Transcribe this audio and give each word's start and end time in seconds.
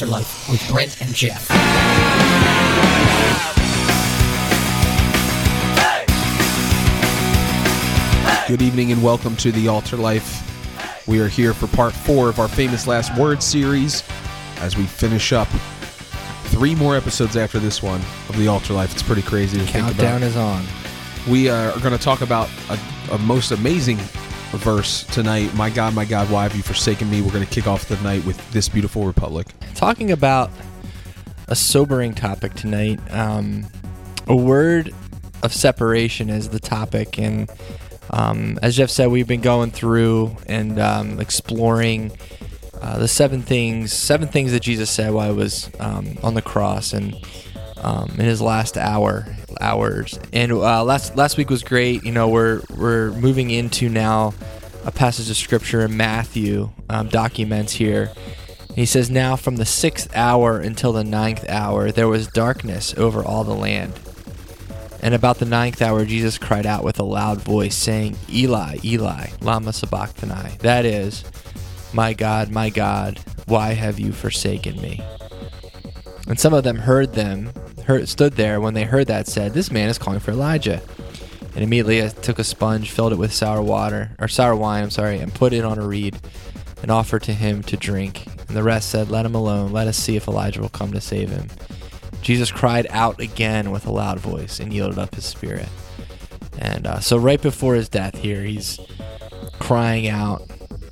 Altar 0.00 0.12
Life 0.12 0.48
with 0.48 0.66
Brent 0.70 0.98
and 1.02 1.14
Geoff. 1.14 1.46
Good 8.48 8.62
evening 8.62 8.92
and 8.92 9.02
welcome 9.02 9.36
to 9.36 9.52
the 9.52 9.68
Altar 9.68 9.98
Life. 9.98 11.06
We 11.06 11.20
are 11.20 11.28
here 11.28 11.52
for 11.52 11.66
part 11.66 11.92
four 11.92 12.30
of 12.30 12.38
our 12.38 12.48
famous 12.48 12.86
last 12.86 13.14
word 13.18 13.42
series 13.42 14.02
as 14.60 14.74
we 14.74 14.84
finish 14.84 15.34
up 15.34 15.48
three 16.44 16.74
more 16.74 16.96
episodes 16.96 17.36
after 17.36 17.58
this 17.58 17.82
one 17.82 18.00
of 18.30 18.38
the 18.38 18.48
Altar 18.48 18.72
Life. 18.72 18.94
It's 18.94 19.02
pretty 19.02 19.22
crazy 19.22 19.58
to 19.58 19.64
think 19.64 19.84
about. 19.84 19.96
Countdown 19.96 20.22
is 20.22 20.36
on. 20.36 20.64
we 21.28 21.50
are 21.50 21.78
going 21.80 21.96
to 21.96 22.02
talk 22.02 22.22
about 22.22 22.48
a, 22.70 22.78
a 23.12 23.18
most 23.18 23.50
amazing 23.50 23.98
verse 24.58 25.04
tonight. 25.04 25.54
My 25.54 25.70
God, 25.70 25.94
my 25.94 26.04
God, 26.04 26.30
why 26.30 26.42
have 26.44 26.54
you 26.54 26.62
forsaken 26.62 27.10
me? 27.10 27.22
We're 27.22 27.32
going 27.32 27.46
to 27.46 27.50
kick 27.52 27.66
off 27.66 27.88
the 27.88 27.96
night 28.02 28.24
with 28.24 28.50
this 28.52 28.68
beautiful 28.68 29.06
republic. 29.06 29.46
Talking 29.74 30.10
about 30.10 30.50
a 31.48 31.56
sobering 31.56 32.14
topic 32.14 32.54
tonight. 32.54 33.00
Um, 33.10 33.66
a 34.26 34.36
word 34.36 34.92
of 35.42 35.52
separation 35.52 36.30
is 36.30 36.48
the 36.48 36.60
topic, 36.60 37.18
and 37.18 37.50
um, 38.10 38.58
as 38.62 38.76
Geoff 38.76 38.90
said, 38.90 39.08
we've 39.08 39.26
been 39.26 39.40
going 39.40 39.70
through 39.70 40.36
and 40.46 40.78
um, 40.78 41.20
exploring 41.20 42.12
uh, 42.80 42.98
the 42.98 43.08
seven 43.08 43.42
things, 43.42 43.92
seven 43.92 44.28
things 44.28 44.52
that 44.52 44.62
Jesus 44.62 44.90
said 44.90 45.12
while 45.12 45.32
he 45.32 45.36
was 45.36 45.70
um, 45.80 46.16
on 46.22 46.34
the 46.34 46.42
cross 46.42 46.92
and 46.92 47.14
um, 47.78 48.10
in 48.10 48.26
his 48.26 48.40
last 48.40 48.76
hour, 48.76 49.26
hours. 49.60 50.18
And 50.32 50.52
uh, 50.52 50.84
last 50.84 51.16
last 51.16 51.36
week 51.36 51.50
was 51.50 51.62
great. 51.62 52.04
You 52.04 52.12
know, 52.12 52.28
we're 52.28 52.62
we're 52.76 53.10
moving 53.12 53.50
into 53.50 53.88
now 53.88 54.34
a 54.84 54.90
passage 54.90 55.30
of 55.30 55.36
scripture 55.36 55.82
in 55.82 55.96
Matthew 55.96 56.70
um, 56.88 57.08
documents 57.08 57.72
here. 57.72 58.12
He 58.74 58.86
says, 58.86 59.10
Now 59.10 59.36
from 59.36 59.56
the 59.56 59.66
sixth 59.66 60.14
hour 60.16 60.58
until 60.58 60.92
the 60.92 61.04
ninth 61.04 61.48
hour, 61.48 61.90
there 61.90 62.08
was 62.08 62.28
darkness 62.28 62.94
over 62.96 63.22
all 63.22 63.44
the 63.44 63.54
land. 63.54 63.98
And 65.02 65.14
about 65.14 65.38
the 65.38 65.46
ninth 65.46 65.80
hour, 65.80 66.04
Jesus 66.04 66.38
cried 66.38 66.66
out 66.66 66.84
with 66.84 66.98
a 66.98 67.04
loud 67.04 67.40
voice, 67.40 67.74
saying, 67.74 68.16
Eli, 68.30 68.78
Eli, 68.84 69.28
Lama 69.40 69.72
Sabachthani. 69.72 70.56
That 70.58 70.84
is, 70.84 71.24
My 71.92 72.12
God, 72.12 72.50
my 72.50 72.70
God, 72.70 73.18
why 73.46 73.72
have 73.72 73.98
you 73.98 74.12
forsaken 74.12 74.80
me? 74.80 75.02
And 76.28 76.38
some 76.38 76.52
of 76.52 76.64
them 76.64 76.76
heard 76.76 77.14
them, 77.14 77.50
heard, 77.90 78.08
stood 78.08 78.34
there 78.34 78.60
when 78.60 78.74
they 78.74 78.84
heard 78.84 79.08
that, 79.08 79.26
said, 79.26 79.52
This 79.52 79.70
man 79.70 79.88
is 79.88 79.98
calling 79.98 80.20
for 80.20 80.30
Elijah. 80.30 80.80
And 81.54 81.64
immediately 81.64 82.02
I 82.02 82.08
took 82.08 82.38
a 82.38 82.44
sponge, 82.44 82.90
filled 82.90 83.12
it 83.12 83.18
with 83.18 83.32
sour 83.32 83.60
water, 83.60 84.12
or 84.20 84.28
sour 84.28 84.54
wine, 84.54 84.84
I'm 84.84 84.90
sorry, 84.90 85.18
and 85.18 85.34
put 85.34 85.52
it 85.52 85.64
on 85.64 85.78
a 85.78 85.86
reed, 85.86 86.16
and 86.82 86.90
offered 86.90 87.24
to 87.24 87.34
him 87.34 87.62
to 87.64 87.76
drink. 87.76 88.26
And 88.46 88.56
the 88.56 88.62
rest 88.62 88.90
said, 88.90 89.10
Let 89.10 89.26
him 89.26 89.34
alone, 89.34 89.72
let 89.72 89.88
us 89.88 89.96
see 89.96 90.14
if 90.14 90.28
Elijah 90.28 90.60
will 90.60 90.68
come 90.68 90.92
to 90.92 91.00
save 91.00 91.30
him. 91.30 91.48
Jesus 92.22 92.52
cried 92.52 92.86
out 92.90 93.18
again 93.18 93.72
with 93.72 93.86
a 93.86 93.92
loud 93.92 94.20
voice 94.20 94.60
and 94.60 94.72
yielded 94.72 94.98
up 94.98 95.14
his 95.16 95.24
spirit. 95.24 95.68
And 96.58 96.86
uh, 96.86 97.00
so, 97.00 97.16
right 97.16 97.40
before 97.40 97.74
his 97.74 97.88
death, 97.88 98.16
here, 98.16 98.44
he's 98.44 98.78
crying 99.58 100.06
out, 100.06 100.42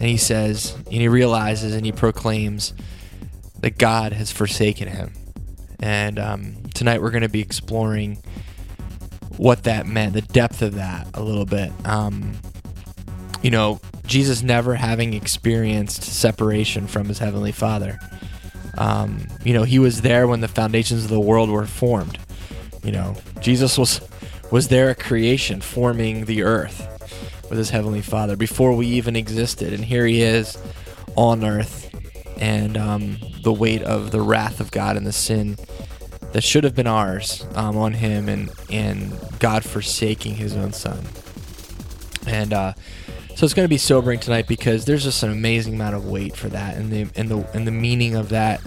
and 0.01 0.09
he 0.09 0.17
says, 0.17 0.75
and 0.75 0.95
he 0.95 1.09
realizes 1.09 1.75
and 1.75 1.87
he 1.87 1.93
proclaims 1.93 2.75
that 3.61 3.79
God 3.79 4.13
has 4.13 4.33
forsaken 4.33 4.89
him. 4.89 5.13
And 5.81 6.19
um, 6.19 6.57
tonight, 6.75 7.03
we're 7.03 7.11
going 7.11 7.23
to 7.23 7.29
be 7.29 7.41
exploring 7.41 8.19
what 9.37 9.65
that 9.65 9.87
meant, 9.87 10.13
the 10.13 10.23
depth 10.23 10.63
of 10.63 10.75
that 10.75 11.09
a 11.15 11.23
little 11.23 11.45
bit. 11.45 11.73
Um, 11.85 12.35
you 13.43 13.51
know, 13.51 13.81
Jesus 14.07 14.43
never 14.43 14.75
having 14.75 15.15
experienced 15.15 16.03
separation 16.03 16.87
from 16.87 17.07
his 17.07 17.19
heavenly 17.19 17.53
Father. 17.53 17.99
Um, 18.77 19.27
you 19.45 19.55
know, 19.55 19.65
he 19.65 19.79
was 19.79 20.03
there 20.03 20.27
when 20.27 20.41
the 20.41 20.49
foundations 20.49 21.05
of 21.05 21.11
the 21.11 21.21
world 21.21 21.51
were 21.51 21.67
formed. 21.67 22.19
You 22.83 22.93
know, 22.93 23.17
Jesus 23.41 23.79
was 23.79 24.01
was 24.51 24.69
there 24.69 24.91
at 24.91 24.99
creation, 24.99 25.61
forming 25.61 26.25
the 26.25 26.43
earth 26.43 26.87
with 27.51 27.59
his 27.59 27.71
heavenly 27.71 28.01
Father 28.01 28.37
before 28.37 28.75
we 28.75 28.87
even 28.87 29.15
existed, 29.15 29.73
and 29.73 29.85
here 29.85 30.07
he 30.07 30.23
is 30.23 30.57
on 31.17 31.45
earth, 31.45 31.91
and 32.41 32.77
um, 32.77 33.19
the 33.43 33.53
weight 33.53 33.83
of 33.83 34.11
the 34.11 34.21
wrath 34.21 34.61
of 34.61 34.71
God 34.71 34.97
and 34.97 35.07
the 35.07 35.13
sin 35.13 35.57
that 36.33 36.43
should 36.43 36.65
have 36.65 36.75
been 36.75 36.87
ours 36.87 37.47
um, 37.55 37.77
on 37.77 37.95
him, 37.95 38.29
and 38.29 38.51
and 38.71 39.13
God 39.39 39.65
forsaking 39.65 40.35
His 40.35 40.57
own 40.57 40.73
Son, 40.73 41.05
and 42.27 42.53
uh, 42.53 42.73
so 43.35 43.45
it's 43.45 43.55
going 43.55 43.65
to 43.65 43.71
be 43.71 43.79
sobering 43.79 44.21
tonight 44.21 44.47
because 44.49 44.85
there's 44.85 45.05
just 45.05 45.23
an 45.23 45.31
amazing 45.31 45.75
amount 45.75 45.95
of 45.95 46.07
weight 46.07 46.37
for 46.37 46.49
that, 46.49 46.77
and 46.77 46.91
the 46.91 47.09
and 47.15 47.29
the 47.29 47.49
and 47.55 47.67
the 47.67 47.73
meaning 47.73 48.15
of 48.15 48.31
that 48.31 48.61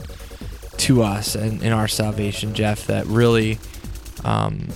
to 0.78 1.04
us 1.04 1.36
and 1.36 1.62
in 1.62 1.72
our 1.72 1.88
salvation, 1.88 2.54
Geoff. 2.54 2.88
That 2.88 3.06
really, 3.06 3.60
um, 4.24 4.68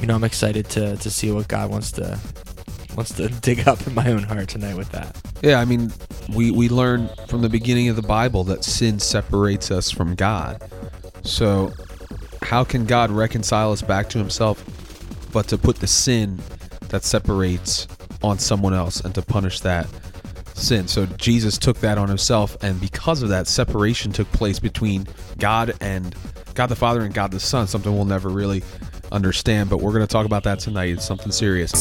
you 0.00 0.06
know, 0.06 0.14
I'm 0.14 0.24
excited 0.24 0.68
to 0.70 0.96
to 0.96 1.10
see 1.10 1.30
what 1.30 1.48
God 1.48 1.70
wants 1.70 1.90
to 1.92 2.18
wants 2.96 3.14
to 3.14 3.28
dig 3.42 3.68
up 3.68 3.86
in 3.86 3.94
my 3.94 4.10
own 4.10 4.22
heart 4.22 4.48
tonight 4.48 4.76
with 4.76 4.90
that. 4.92 5.20
Yeah, 5.42 5.60
I 5.60 5.64
mean, 5.64 5.92
we, 6.34 6.50
we 6.50 6.68
learn 6.68 7.08
from 7.28 7.42
the 7.42 7.48
beginning 7.48 7.88
of 7.88 7.96
the 7.96 8.02
Bible 8.02 8.44
that 8.44 8.64
sin 8.64 8.98
separates 8.98 9.70
us 9.70 9.90
from 9.90 10.14
God. 10.14 10.62
So, 11.22 11.72
how 12.42 12.64
can 12.64 12.84
God 12.84 13.10
reconcile 13.10 13.72
us 13.72 13.82
back 13.82 14.08
to 14.10 14.18
Himself 14.18 14.64
but 15.32 15.48
to 15.48 15.58
put 15.58 15.76
the 15.76 15.86
sin 15.86 16.38
that 16.88 17.04
separates 17.04 17.88
on 18.22 18.38
someone 18.38 18.74
else 18.74 19.00
and 19.00 19.14
to 19.14 19.22
punish 19.22 19.60
that 19.60 19.86
sin? 20.54 20.88
So, 20.88 21.06
Jesus 21.06 21.58
took 21.58 21.78
that 21.78 21.98
on 21.98 22.08
Himself, 22.08 22.56
and 22.62 22.80
because 22.80 23.22
of 23.22 23.28
that, 23.30 23.46
separation 23.46 24.12
took 24.12 24.30
place 24.32 24.58
between 24.58 25.06
God 25.38 25.74
and 25.80 26.14
God 26.54 26.66
the 26.66 26.76
Father 26.76 27.02
and 27.02 27.12
God 27.12 27.30
the 27.30 27.40
Son, 27.40 27.66
something 27.66 27.94
we'll 27.94 28.04
never 28.04 28.28
really 28.28 28.62
understand, 29.12 29.70
but 29.70 29.78
we're 29.78 29.92
going 29.92 30.06
to 30.06 30.12
talk 30.12 30.26
about 30.26 30.44
that 30.44 30.58
tonight. 30.58 30.90
It's 30.90 31.04
something 31.04 31.32
serious. 31.32 31.72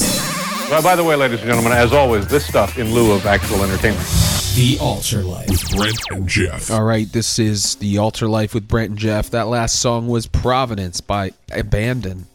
Well, 0.69 0.81
by 0.81 0.95
the 0.95 1.03
way, 1.03 1.15
ladies 1.15 1.39
and 1.39 1.47
gentlemen, 1.47 1.73
as 1.73 1.93
always, 1.93 2.27
this 2.27 2.45
stuff 2.45 2.77
in 2.77 2.93
lieu 2.93 3.11
of 3.13 3.25
actual 3.25 3.63
entertainment. 3.63 4.34
The 4.55 4.77
Altar 4.79 5.21
Life. 5.21 5.49
with 5.49 5.69
Brent 5.75 5.99
and 6.11 6.29
Geoff. 6.29 6.71
All 6.71 6.83
right, 6.83 7.11
this 7.11 7.39
is 7.39 7.75
the 7.75 7.97
Altar 7.97 8.25
Life 8.29 8.53
with 8.53 8.69
Brent 8.69 8.91
and 8.91 8.97
Geoff. 8.97 9.31
That 9.31 9.47
last 9.47 9.81
song 9.81 10.07
was 10.07 10.27
Providence 10.27 11.01
by 11.01 11.31
Abandon. 11.51 12.25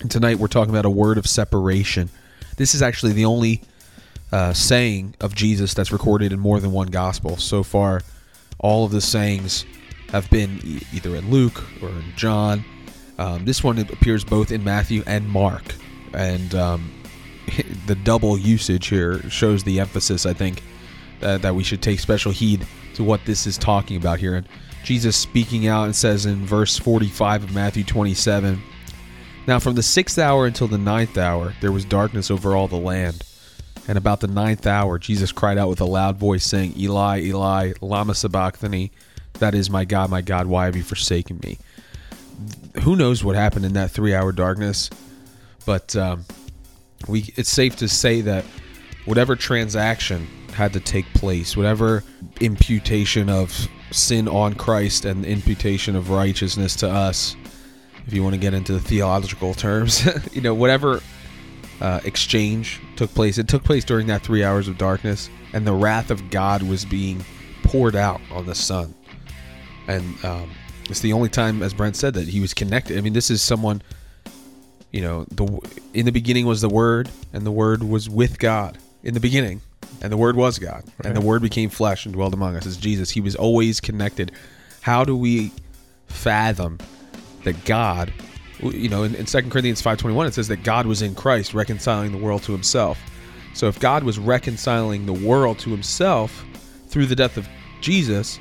And 0.00 0.08
tonight 0.08 0.38
we're 0.38 0.46
talking 0.46 0.72
about 0.72 0.84
a 0.84 0.90
word 0.90 1.18
of 1.18 1.26
separation. 1.26 2.08
This 2.56 2.72
is 2.72 2.82
actually 2.82 3.14
the 3.14 3.24
only 3.24 3.62
uh, 4.30 4.52
saying 4.52 5.16
of 5.20 5.34
Jesus 5.34 5.74
that's 5.74 5.90
recorded 5.90 6.32
in 6.32 6.38
more 6.38 6.60
than 6.60 6.70
one 6.70 6.86
gospel. 6.86 7.36
So 7.36 7.64
far, 7.64 8.02
all 8.60 8.84
of 8.84 8.92
the 8.92 9.00
sayings 9.00 9.66
have 10.10 10.30
been 10.30 10.60
e- 10.62 10.82
either 10.92 11.16
in 11.16 11.32
Luke 11.32 11.64
or 11.82 11.88
in 11.88 12.12
John. 12.14 12.64
Um, 13.18 13.44
this 13.44 13.64
one 13.64 13.78
appears 13.80 14.22
both 14.24 14.52
in 14.52 14.62
Matthew 14.62 15.02
and 15.04 15.28
Mark. 15.28 15.64
And 16.14 16.54
um, 16.54 16.92
the 17.86 17.96
double 17.96 18.38
usage 18.38 18.86
here 18.86 19.20
shows 19.30 19.64
the 19.64 19.80
emphasis, 19.80 20.26
I 20.26 20.32
think, 20.32 20.62
that, 21.20 21.42
that 21.42 21.54
we 21.54 21.64
should 21.64 21.82
take 21.82 22.00
special 22.00 22.32
heed 22.32 22.66
to 22.94 23.04
what 23.04 23.24
this 23.24 23.46
is 23.46 23.58
talking 23.58 23.96
about 23.96 24.18
here. 24.18 24.34
And 24.34 24.48
Jesus 24.84 25.16
speaking 25.16 25.66
out 25.66 25.84
and 25.84 25.96
says 25.96 26.26
in 26.26 26.46
verse 26.46 26.78
45 26.78 27.44
of 27.44 27.54
Matthew 27.54 27.84
27 27.84 28.62
Now 29.46 29.58
from 29.58 29.74
the 29.74 29.82
sixth 29.82 30.18
hour 30.18 30.46
until 30.46 30.68
the 30.68 30.78
ninth 30.78 31.18
hour, 31.18 31.54
there 31.60 31.72
was 31.72 31.84
darkness 31.84 32.30
over 32.30 32.54
all 32.54 32.68
the 32.68 32.76
land. 32.76 33.22
And 33.88 33.96
about 33.96 34.20
the 34.20 34.26
ninth 34.26 34.66
hour, 34.66 34.98
Jesus 34.98 35.30
cried 35.30 35.58
out 35.58 35.68
with 35.68 35.80
a 35.80 35.84
loud 35.84 36.16
voice, 36.16 36.44
saying, 36.44 36.74
Eli, 36.76 37.20
Eli, 37.20 37.72
Lama 37.80 38.14
Sabachthani, 38.14 38.90
that 39.34 39.54
is, 39.54 39.70
my 39.70 39.84
God, 39.84 40.10
my 40.10 40.22
God, 40.22 40.46
why 40.46 40.64
have 40.64 40.76
you 40.76 40.82
forsaken 40.82 41.40
me? 41.42 41.58
Who 42.82 42.96
knows 42.96 43.22
what 43.22 43.36
happened 43.36 43.64
in 43.64 43.74
that 43.74 43.90
three 43.90 44.14
hour 44.14 44.32
darkness? 44.32 44.90
But 45.64 45.94
um, 45.96 46.24
we 47.08 47.32
it's 47.36 47.50
safe 47.50 47.76
to 47.76 47.88
say 47.88 48.20
that 48.22 48.44
whatever 49.04 49.36
transaction 49.36 50.26
had 50.56 50.72
to 50.72 50.80
take 50.80 51.06
place, 51.14 51.56
whatever 51.56 52.02
imputation 52.40 53.28
of 53.28 53.68
sin 53.90 54.26
on 54.26 54.54
Christ 54.54 55.04
and 55.04 55.24
imputation 55.24 55.94
of 55.94 56.10
righteousness 56.10 56.74
to 56.76 56.90
us, 56.90 57.36
if 58.06 58.12
you 58.12 58.22
want 58.22 58.34
to 58.34 58.40
get 58.40 58.54
into 58.54 58.72
the 58.72 58.80
theological 58.80 59.54
terms, 59.54 60.08
you 60.34 60.40
know, 60.40 60.54
whatever 60.54 61.00
uh, 61.80 62.00
exchange 62.04 62.80
took 62.96 63.12
place, 63.14 63.38
it 63.38 63.48
took 63.48 63.62
place 63.62 63.84
during 63.84 64.06
that 64.06 64.22
three 64.22 64.42
hours 64.42 64.66
of 64.66 64.78
darkness, 64.78 65.28
and 65.52 65.66
the 65.66 65.72
wrath 65.72 66.10
of 66.10 66.30
God 66.30 66.62
was 66.62 66.84
being 66.84 67.24
poured 67.62 67.94
out 67.94 68.20
on 68.32 68.46
the 68.46 68.54
Son. 68.54 68.94
And 69.88 70.24
um, 70.24 70.50
it's 70.88 71.00
the 71.00 71.12
only 71.12 71.28
time, 71.28 71.62
as 71.62 71.74
Brent 71.74 71.96
said, 71.96 72.14
that 72.14 72.28
he 72.28 72.40
was 72.40 72.54
connected. 72.54 72.98
I 72.98 73.02
mean, 73.02 73.12
this 73.12 73.30
is 73.30 73.42
someone 73.42 73.82
you 74.92 75.02
know 75.02 75.26
the 75.30 75.44
in 75.92 76.06
the 76.06 76.12
beginning 76.12 76.46
was 76.46 76.62
the 76.62 76.68
word 76.68 77.10
and 77.32 77.44
the 77.44 77.50
word 77.50 77.82
was 77.82 78.08
with 78.08 78.38
god 78.38 78.78
in 79.02 79.12
the 79.14 79.20
beginning 79.20 79.60
and 80.02 80.12
the 80.12 80.16
word 80.16 80.36
was 80.36 80.58
god. 80.58 80.84
And 81.04 81.16
the 81.16 81.20
word 81.20 81.42
became 81.42 81.70
flesh 81.70 82.06
and 82.06 82.14
dwelled 82.14 82.34
among 82.34 82.56
us. 82.56 82.66
As 82.66 82.76
jesus. 82.76 83.10
He 83.10 83.20
was 83.20 83.34
always 83.36 83.80
connected. 83.80 84.32
How 84.80 85.04
do 85.04 85.16
we 85.16 85.52
fathom 86.06 86.78
that 87.44 87.64
god 87.64 88.12
you 88.60 88.88
know 88.88 89.02
in, 89.02 89.14
in 89.16 89.26
2 89.26 89.42
corinthians 89.50 89.82
5.21 89.82 90.28
it 90.28 90.34
says 90.34 90.48
that 90.48 90.62
god 90.62 90.86
was 90.86 91.02
in 91.02 91.14
christ 91.14 91.52
reconciling 91.52 92.12
the 92.12 92.18
world 92.18 92.42
to 92.44 92.52
himself. 92.52 92.98
So 93.54 93.68
if 93.68 93.78
god 93.80 94.04
was 94.04 94.18
reconciling 94.18 95.06
the 95.06 95.12
world 95.12 95.58
to 95.60 95.70
himself 95.70 96.44
through 96.88 97.06
the 97.06 97.16
death 97.16 97.36
of 97.36 97.48
jesus 97.80 98.38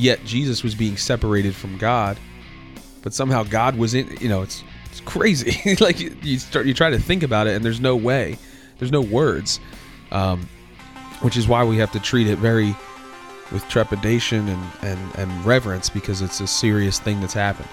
yet 0.00 0.24
Jesus 0.24 0.62
was 0.62 0.74
being 0.74 0.96
separated 0.96 1.54
from 1.54 1.76
God, 1.78 2.18
but 3.02 3.12
somehow 3.12 3.44
God 3.44 3.76
was 3.76 3.94
in. 3.94 4.16
You 4.20 4.28
know, 4.28 4.42
it's 4.42 4.64
it's 4.86 5.00
crazy. 5.00 5.76
like 5.80 6.00
you, 6.00 6.16
you 6.22 6.38
start 6.38 6.66
you 6.66 6.74
try 6.74 6.90
to 6.90 6.98
think 6.98 7.22
about 7.22 7.46
it, 7.46 7.54
and 7.54 7.64
there's 7.64 7.80
no 7.80 7.96
way, 7.96 8.38
there's 8.78 8.92
no 8.92 9.00
words, 9.00 9.60
um, 10.12 10.48
which 11.20 11.36
is 11.36 11.46
why 11.46 11.64
we 11.64 11.76
have 11.78 11.90
to 11.92 12.00
treat 12.00 12.26
it 12.26 12.38
very 12.38 12.74
with 13.52 13.66
trepidation 13.68 14.48
and, 14.48 14.72
and, 14.82 15.14
and 15.16 15.44
reverence 15.44 15.90
because 15.90 16.22
it's 16.22 16.40
a 16.40 16.46
serious 16.46 17.00
thing 17.00 17.20
that's 17.20 17.34
happened. 17.34 17.68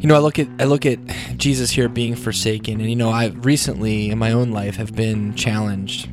You 0.00 0.08
know, 0.08 0.14
I 0.14 0.18
look 0.18 0.38
at 0.38 0.48
I 0.58 0.64
look 0.64 0.86
at 0.86 0.98
Jesus 1.36 1.70
here 1.70 1.88
being 1.88 2.16
forsaken, 2.16 2.80
and 2.80 2.88
you 2.88 2.96
know, 2.96 3.10
I 3.10 3.26
recently 3.26 4.10
in 4.10 4.18
my 4.18 4.32
own 4.32 4.50
life 4.50 4.76
have 4.76 4.94
been 4.94 5.34
challenged 5.34 6.08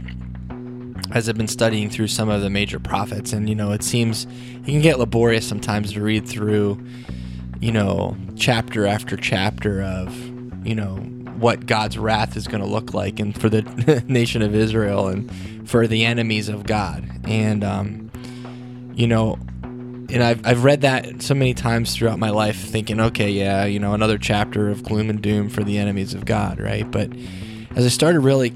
as 1.12 1.30
I've 1.30 1.38
been 1.38 1.48
studying 1.48 1.90
through 1.90 2.08
some 2.08 2.30
of 2.30 2.42
the 2.42 2.50
major 2.50 2.80
prophets, 2.80 3.32
and 3.32 3.48
you 3.48 3.56
know, 3.56 3.72
it 3.72 3.84
seems 3.84 4.26
it 4.26 4.66
can 4.66 4.82
get 4.82 5.00
laborious 5.00 5.48
sometimes 5.48 5.94
to 5.94 6.02
read 6.02 6.28
through, 6.28 6.84
you 7.62 7.72
know, 7.72 8.18
chapter 8.36 8.86
after 8.86 9.16
chapter 9.16 9.82
of, 9.82 10.14
you 10.68 10.76
know, 10.76 10.98
what 11.38 11.66
God's 11.66 11.98
wrath 11.98 12.36
is 12.36 12.48
going 12.48 12.62
to 12.62 12.70
look 12.70 12.94
like, 12.94 13.20
and 13.20 13.40
for 13.40 13.50
the 13.50 13.62
nation 14.08 14.42
of 14.42 14.54
Israel, 14.54 15.08
and 15.08 15.70
for 15.70 15.88
the 15.88 16.06
enemies 16.06 16.50
of 16.50 16.66
God, 16.66 17.10
and 17.26 17.64
um, 17.64 18.12
you 18.96 19.08
know, 19.08 19.38
and 20.10 20.24
I've, 20.24 20.46
I've 20.46 20.64
read 20.64 20.82
that 20.82 21.22
so 21.22 21.34
many 21.34 21.54
times 21.54 21.96
throughout 21.96 22.20
my 22.20 22.30
life 22.30 22.58
thinking 22.58 23.00
okay 23.00 23.30
yeah 23.30 23.66
you 23.66 23.80
know 23.80 23.94
another 23.94 24.18
chapter 24.18 24.70
of 24.70 24.84
gloom 24.84 25.10
and 25.10 25.22
doom 25.22 25.50
for 25.50 25.64
the 25.64 25.78
enemies 25.78 26.14
of 26.14 26.26
god 26.26 26.60
right? 26.60 26.90
But 26.90 27.12
as 27.76 27.86
i 27.86 27.90
started 27.90 28.22
really 28.22 28.52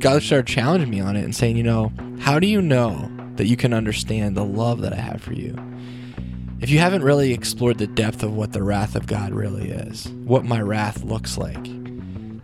god 0.00 0.22
started 0.22 0.46
challenging 0.46 0.90
me 0.90 1.00
on 1.00 1.16
it 1.16 1.24
and 1.24 1.34
saying 1.34 1.56
you 1.56 1.62
know 1.62 1.92
how 2.20 2.38
do 2.38 2.46
you 2.46 2.62
know 2.62 3.10
that 3.34 3.46
you 3.46 3.56
can 3.56 3.72
understand 3.74 4.36
the 4.36 4.44
love 4.44 4.80
that 4.80 4.92
i 4.92 4.96
have 4.96 5.20
for 5.20 5.32
you 5.32 5.54
if 6.66 6.70
you 6.70 6.80
haven't 6.80 7.04
really 7.04 7.32
explored 7.32 7.78
the 7.78 7.86
depth 7.86 8.24
of 8.24 8.34
what 8.34 8.52
the 8.52 8.62
wrath 8.62 8.96
of 8.96 9.06
god 9.06 9.32
really 9.32 9.70
is 9.70 10.08
what 10.24 10.44
my 10.44 10.60
wrath 10.60 11.04
looks 11.04 11.38
like 11.38 11.64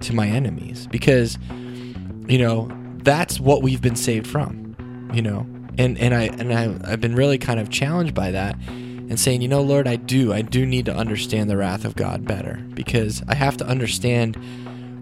to 0.00 0.14
my 0.14 0.28
enemies 0.28 0.86
because 0.92 1.38
you 2.28 2.38
know 2.38 2.70
that's 2.98 3.40
what 3.40 3.62
we've 3.62 3.82
been 3.82 3.96
saved 3.96 4.26
from 4.26 5.10
you 5.12 5.22
know 5.22 5.44
and 5.78 5.98
and 5.98 6.14
I 6.14 6.24
and 6.24 6.52
I 6.52 6.76
I've 6.84 7.00
been 7.00 7.14
really 7.14 7.38
kind 7.38 7.58
of 7.58 7.70
challenged 7.70 8.14
by 8.14 8.30
that 8.30 8.56
and 8.66 9.19
saying, 9.19 9.42
you 9.42 9.48
know, 9.48 9.62
Lord, 9.62 9.86
I 9.88 9.96
do 9.96 10.32
I 10.32 10.42
do 10.42 10.66
need 10.66 10.86
to 10.86 10.94
understand 10.94 11.50
the 11.50 11.56
wrath 11.56 11.84
of 11.84 11.96
God 11.96 12.24
better 12.24 12.62
because 12.74 13.22
I 13.28 13.34
have 13.34 13.56
to 13.58 13.66
understand 13.66 14.36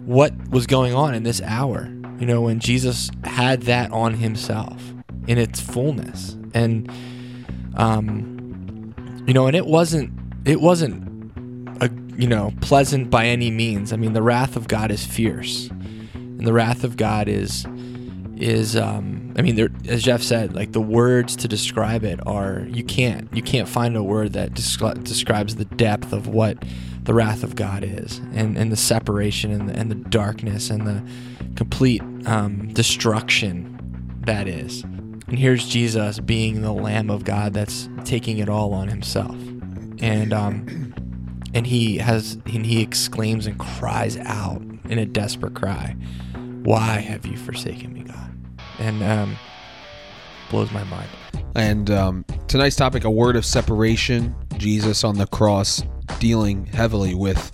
what 0.05 0.33
was 0.49 0.67
going 0.67 0.93
on 0.93 1.13
in 1.13 1.23
this 1.23 1.41
hour. 1.41 1.89
You 2.19 2.25
know, 2.25 2.41
when 2.41 2.59
Jesus 2.59 3.09
had 3.23 3.63
that 3.63 3.91
on 3.91 4.15
himself 4.15 4.81
in 5.27 5.37
its 5.37 5.59
fullness. 5.59 6.37
And 6.53 6.91
um 7.75 8.40
you 9.27 9.33
know, 9.33 9.47
and 9.47 9.55
it 9.55 9.65
wasn't 9.65 10.11
it 10.45 10.61
wasn't 10.61 11.09
a 11.81 11.89
you 12.15 12.27
know, 12.27 12.53
pleasant 12.61 13.09
by 13.09 13.25
any 13.25 13.49
means. 13.49 13.93
I 13.93 13.95
mean, 13.95 14.13
the 14.13 14.21
wrath 14.21 14.55
of 14.55 14.67
God 14.67 14.91
is 14.91 15.05
fierce. 15.05 15.69
And 16.13 16.45
the 16.45 16.53
wrath 16.53 16.83
of 16.83 16.97
God 16.97 17.27
is 17.27 17.65
is 18.37 18.75
um 18.75 19.33
I 19.37 19.41
mean, 19.41 19.55
there, 19.55 19.69
as 19.87 20.03
Geoff 20.03 20.21
said, 20.21 20.53
like 20.55 20.73
the 20.73 20.81
words 20.81 21.35
to 21.37 21.47
describe 21.47 22.03
it 22.03 22.19
are 22.27 22.65
you 22.69 22.83
can't 22.83 23.33
you 23.33 23.41
can't 23.41 23.67
find 23.67 23.95
a 23.95 24.03
word 24.03 24.33
that 24.33 24.53
descri- 24.53 25.01
describes 25.03 25.55
the 25.55 25.65
depth 25.65 26.11
of 26.11 26.27
what 26.27 26.63
the 27.03 27.13
wrath 27.13 27.43
of 27.43 27.55
God 27.55 27.83
is, 27.83 28.19
and 28.33 28.57
and 28.57 28.71
the 28.71 28.77
separation 28.77 29.51
and 29.51 29.69
the, 29.69 29.75
and 29.75 29.89
the 29.89 29.95
darkness 29.95 30.69
and 30.69 30.85
the 30.85 31.03
complete 31.55 32.01
um, 32.25 32.71
destruction 32.73 33.77
that 34.25 34.47
is. 34.47 34.83
And 35.31 35.39
here's 35.39 35.65
Jesus 35.65 36.19
being 36.19 36.61
the 36.61 36.73
Lamb 36.73 37.09
of 37.09 37.23
God 37.23 37.53
that's 37.53 37.87
taking 38.03 38.39
it 38.39 38.49
all 38.49 38.73
on 38.73 38.89
himself, 38.89 39.37
and 39.99 40.33
um, 40.33 40.93
and 41.53 41.65
he 41.65 41.99
has 41.99 42.33
and 42.47 42.65
he 42.65 42.81
exclaims 42.81 43.47
and 43.47 43.57
cries 43.57 44.17
out 44.17 44.61
in 44.89 44.99
a 44.99 45.05
desperate 45.05 45.53
cry, 45.53 45.95
"Why 46.63 46.99
have 46.99 47.25
you 47.25 47.37
forsaken 47.37 47.93
me, 47.93 48.03
God?" 48.03 48.37
and 48.77 49.01
um, 49.03 49.37
blows 50.49 50.69
my 50.73 50.83
mind. 50.83 51.07
And 51.55 51.89
um, 51.89 52.25
tonight's 52.49 52.75
topic: 52.75 53.05
a 53.05 53.09
word 53.09 53.37
of 53.37 53.45
separation. 53.45 54.35
Jesus 54.57 55.05
on 55.05 55.17
the 55.17 55.27
cross, 55.27 55.81
dealing 56.19 56.65
heavily 56.65 57.15
with 57.15 57.53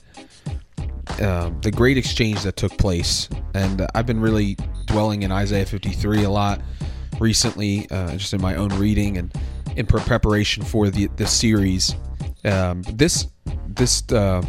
uh, 1.22 1.52
the 1.62 1.70
great 1.70 2.00
exchange 2.00 2.42
that 2.42 2.56
took 2.56 2.76
place. 2.80 3.30
And 3.54 3.82
uh, 3.82 3.88
I've 3.94 4.08
been 4.08 4.20
really 4.20 4.58
dwelling 4.88 5.22
in 5.22 5.32
Isaiah 5.32 5.68
53 5.68 6.24
a 6.24 6.30
lot 6.32 6.60
recently, 7.19 7.90
uh, 7.90 8.12
just 8.18 8.34
in 8.34 8.42
my 8.42 8.56
own 8.56 8.69
reading 8.69 9.18
and 9.18 9.34
in 9.75 9.86
preparation 9.86 10.64
for 10.64 10.90
the 10.90 11.08
the 11.16 11.28
series. 11.28 11.96
Um, 12.46 12.81
this 12.84 13.28
this 13.68 14.04
uh, 14.12 14.44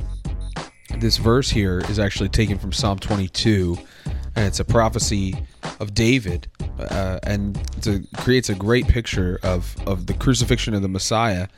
this 0.98 1.16
verse 1.18 1.50
here 1.50 1.80
is 1.88 1.98
actually 1.98 2.28
taken 2.28 2.58
from 2.58 2.72
Psalm 2.72 2.98
22, 2.98 3.76
and 4.36 4.46
it's 4.46 4.60
a 4.60 4.64
prophecy 4.64 5.34
of 5.80 5.94
David, 5.94 6.50
uh, 6.78 7.18
and 7.22 7.56
it 7.86 8.06
creates 8.16 8.48
a 8.48 8.54
great 8.54 8.88
picture 8.88 9.38
of 9.42 9.74
of 9.86 10.06
the 10.06 10.14
crucifixion 10.14 10.74
of 10.74 10.82
the 10.82 10.88
Messiah. 10.88 11.48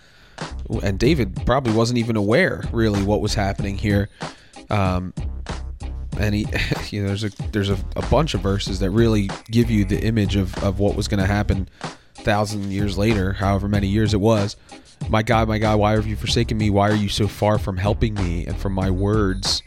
And 0.82 0.98
David 0.98 1.42
probably 1.44 1.74
wasn't 1.74 1.98
even 1.98 2.16
aware 2.16 2.64
really 2.72 3.02
what 3.02 3.20
was 3.20 3.34
happening 3.34 3.76
here. 3.76 4.08
Um, 4.70 5.12
and 6.18 6.34
he, 6.34 6.46
you 6.90 7.02
know, 7.02 7.08
there's 7.08 7.24
a 7.24 7.30
there's 7.52 7.70
a, 7.70 7.78
a 7.96 8.02
bunch 8.06 8.34
of 8.34 8.40
verses 8.40 8.80
that 8.80 8.90
really 8.90 9.30
give 9.50 9.70
you 9.70 9.84
the 9.84 10.00
image 10.02 10.36
of 10.36 10.56
of 10.62 10.78
what 10.78 10.96
was 10.96 11.08
going 11.08 11.20
to 11.20 11.26
happen 11.26 11.68
thousand 12.14 12.70
years 12.70 12.98
later, 12.98 13.32
however 13.32 13.68
many 13.68 13.86
years 13.88 14.14
it 14.14 14.20
was. 14.20 14.56
My 15.08 15.22
God, 15.22 15.48
my 15.48 15.58
God, 15.58 15.78
why 15.78 15.92
have 15.92 16.06
you 16.06 16.16
forsaken 16.16 16.58
me? 16.58 16.68
Why 16.68 16.90
are 16.90 16.94
you 16.94 17.08
so 17.08 17.26
far 17.26 17.58
from 17.58 17.78
helping 17.78 18.14
me 18.14 18.46
and 18.46 18.56
from 18.56 18.72
my 18.72 18.90
words? 18.90 19.62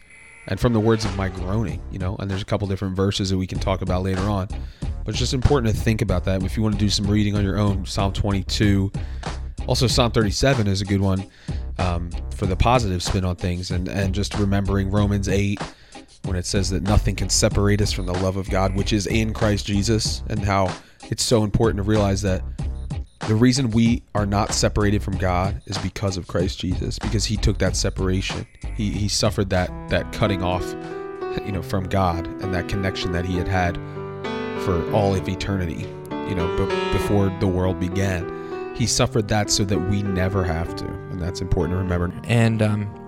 and 0.48 0.60
from 0.60 0.74
the 0.74 0.80
words 0.80 1.06
of 1.06 1.16
my 1.16 1.30
groaning, 1.30 1.82
you 1.92 2.00
know, 2.00 2.16
and 2.20 2.30
there's 2.30 2.42
a 2.42 2.46
couple 2.46 2.68
different 2.68 2.96
verses 2.96 3.30
that 3.30 3.38
we 3.38 3.48
can 3.48 3.60
talk 3.60 3.82
about 3.82 4.04
later 4.04 4.24
on. 4.24 4.48
But 4.82 5.10
it's 5.10 5.20
just 5.20 5.34
important 5.34 5.74
to 5.74 5.82
think 5.82 6.02
about 6.02 6.26
that. 6.26 6.44
If 6.44 6.58
you 6.58 6.64
want 6.64 6.76
to 6.76 6.80
do 6.80 6.90
some 6.90 7.08
reading 7.08 7.36
on 7.36 7.44
your 7.44 7.58
own, 7.58 7.86
Psalm 7.86 8.14
22, 8.14 8.92
also 9.68 9.88
Psalm 9.88 10.12
37 10.12 10.68
is 10.68 10.82
a 10.82 10.86
good 10.86 11.02
one 11.02 11.26
um, 11.78 12.10
for 12.36 12.46
the 12.46 12.56
positive 12.56 13.02
spin 13.02 13.26
on 13.26 13.36
things, 13.36 13.72
and 13.72 13.88
and 13.88 14.14
just 14.14 14.36
remembering 14.36 14.92
Romans 14.92 15.28
8 15.28 15.60
when 16.26 16.36
it 16.36 16.46
says 16.46 16.70
that 16.70 16.84
nothing 16.84 17.16
can 17.16 17.30
separate 17.30 17.82
us 17.82 17.92
from 17.92 18.06
the 18.06 18.14
love 18.14 18.38
of 18.38 18.50
God, 18.50 18.76
which 18.76 18.94
is 18.94 19.08
in 19.08 19.34
Christ 19.34 19.66
Jesus, 19.66 20.24
and 20.30 20.40
how 20.40 20.74
it's 21.10 21.24
so 21.24 21.44
important 21.44 21.78
to 21.78 21.84
realize 21.84 22.22
that 22.22 22.44
the 23.28 23.36
reason 23.36 23.72
we 23.72 24.04
are 24.16 24.26
not 24.26 24.54
separated 24.54 25.02
from 25.02 25.18
God 25.18 25.62
is 25.66 25.78
because 25.78 26.18
of 26.18 26.28
Christ 26.28 26.60
Jesus, 26.60 27.00
because 27.00 27.26
He 27.26 27.38
took 27.38 27.58
that 27.60 27.76
separation. 27.76 28.46
He, 28.76 28.92
he 28.92 29.08
suffered 29.08 29.50
that 29.52 29.70
that 29.90 30.12
cutting 30.12 30.44
off, 30.44 30.66
you 31.46 31.52
know, 31.52 31.62
from 31.62 31.86
God 31.86 32.28
and 32.42 32.54
that 32.54 32.68
connection 32.68 33.12
that 33.14 33.26
He 33.26 33.38
had 33.38 33.48
had 33.48 33.76
for 34.66 34.90
all 34.94 35.16
of 35.16 35.28
eternity, 35.28 35.88
you 36.28 36.36
know, 36.36 36.48
b- 36.58 36.94
before 36.94 37.30
the 37.40 37.48
world 37.48 37.80
began. 37.80 38.74
He 38.76 38.88
suffered 38.88 39.28
that 39.28 39.52
so 39.52 39.64
that 39.66 39.80
we 39.90 40.04
never 40.04 40.44
have 40.44 40.76
to, 40.78 40.86
and 40.86 41.22
that's 41.22 41.42
important 41.42 41.76
to 41.76 41.78
remember. 41.78 42.12
And 42.26 42.62
um, 42.62 43.03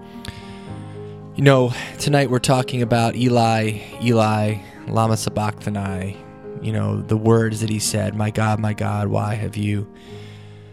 you 1.36 1.44
know, 1.44 1.74
tonight 2.00 2.30
we're 2.30 2.39
talking 2.39 2.82
about 2.82 3.18
Eli, 3.18 3.80
Eli, 4.01 4.56
lama 4.88 5.18
sabachthani, 5.18 6.15
you 6.62 6.72
know, 6.72 7.01
the 7.01 7.18
words 7.18 7.60
that 7.60 7.70
he 7.70 7.77
said, 7.77 8.15
My 8.15 8.32
God, 8.32 8.58
my 8.58 8.74
God, 8.74 9.10
why 9.10 9.36
have 9.36 9.58
you 9.58 9.86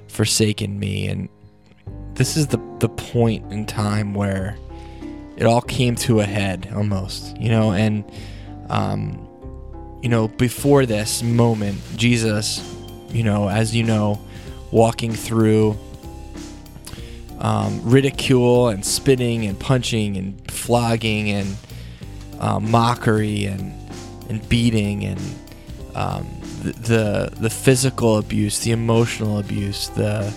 forsaken 0.06 0.78
me? 0.78 1.08
And 1.08 1.28
this 2.14 2.36
is 2.36 2.46
the, 2.46 2.60
the 2.78 2.88
point 2.88 3.52
in 3.52 3.66
time 3.66 4.14
where 4.14 4.56
it 5.36 5.46
all 5.46 5.62
came 5.62 5.96
to 5.96 6.20
a 6.20 6.24
head 6.24 6.70
almost, 6.76 7.36
you 7.38 7.48
know, 7.48 7.72
and, 7.72 8.04
um, 8.70 9.28
you 10.00 10.08
know, 10.08 10.28
before 10.28 10.86
this 10.86 11.24
moment, 11.24 11.76
Jesus, 11.96 12.60
you 13.08 13.24
know, 13.24 13.48
as 13.48 13.74
you 13.74 13.82
know, 13.82 14.20
walking 14.70 15.12
through 15.12 15.76
um, 17.42 17.80
ridicule 17.84 18.68
and 18.68 18.84
spitting 18.86 19.44
and 19.44 19.58
punching 19.58 20.16
and 20.16 20.50
flogging 20.50 21.28
and 21.28 21.56
uh, 22.40 22.58
mockery 22.58 23.44
and 23.44 23.74
and 24.30 24.48
beating 24.48 25.04
and 25.04 25.20
um, 25.94 26.26
the, 26.62 26.72
the 26.72 27.32
the 27.40 27.50
physical 27.50 28.18
abuse, 28.18 28.60
the 28.60 28.70
emotional 28.70 29.38
abuse, 29.38 29.88
the 29.90 30.32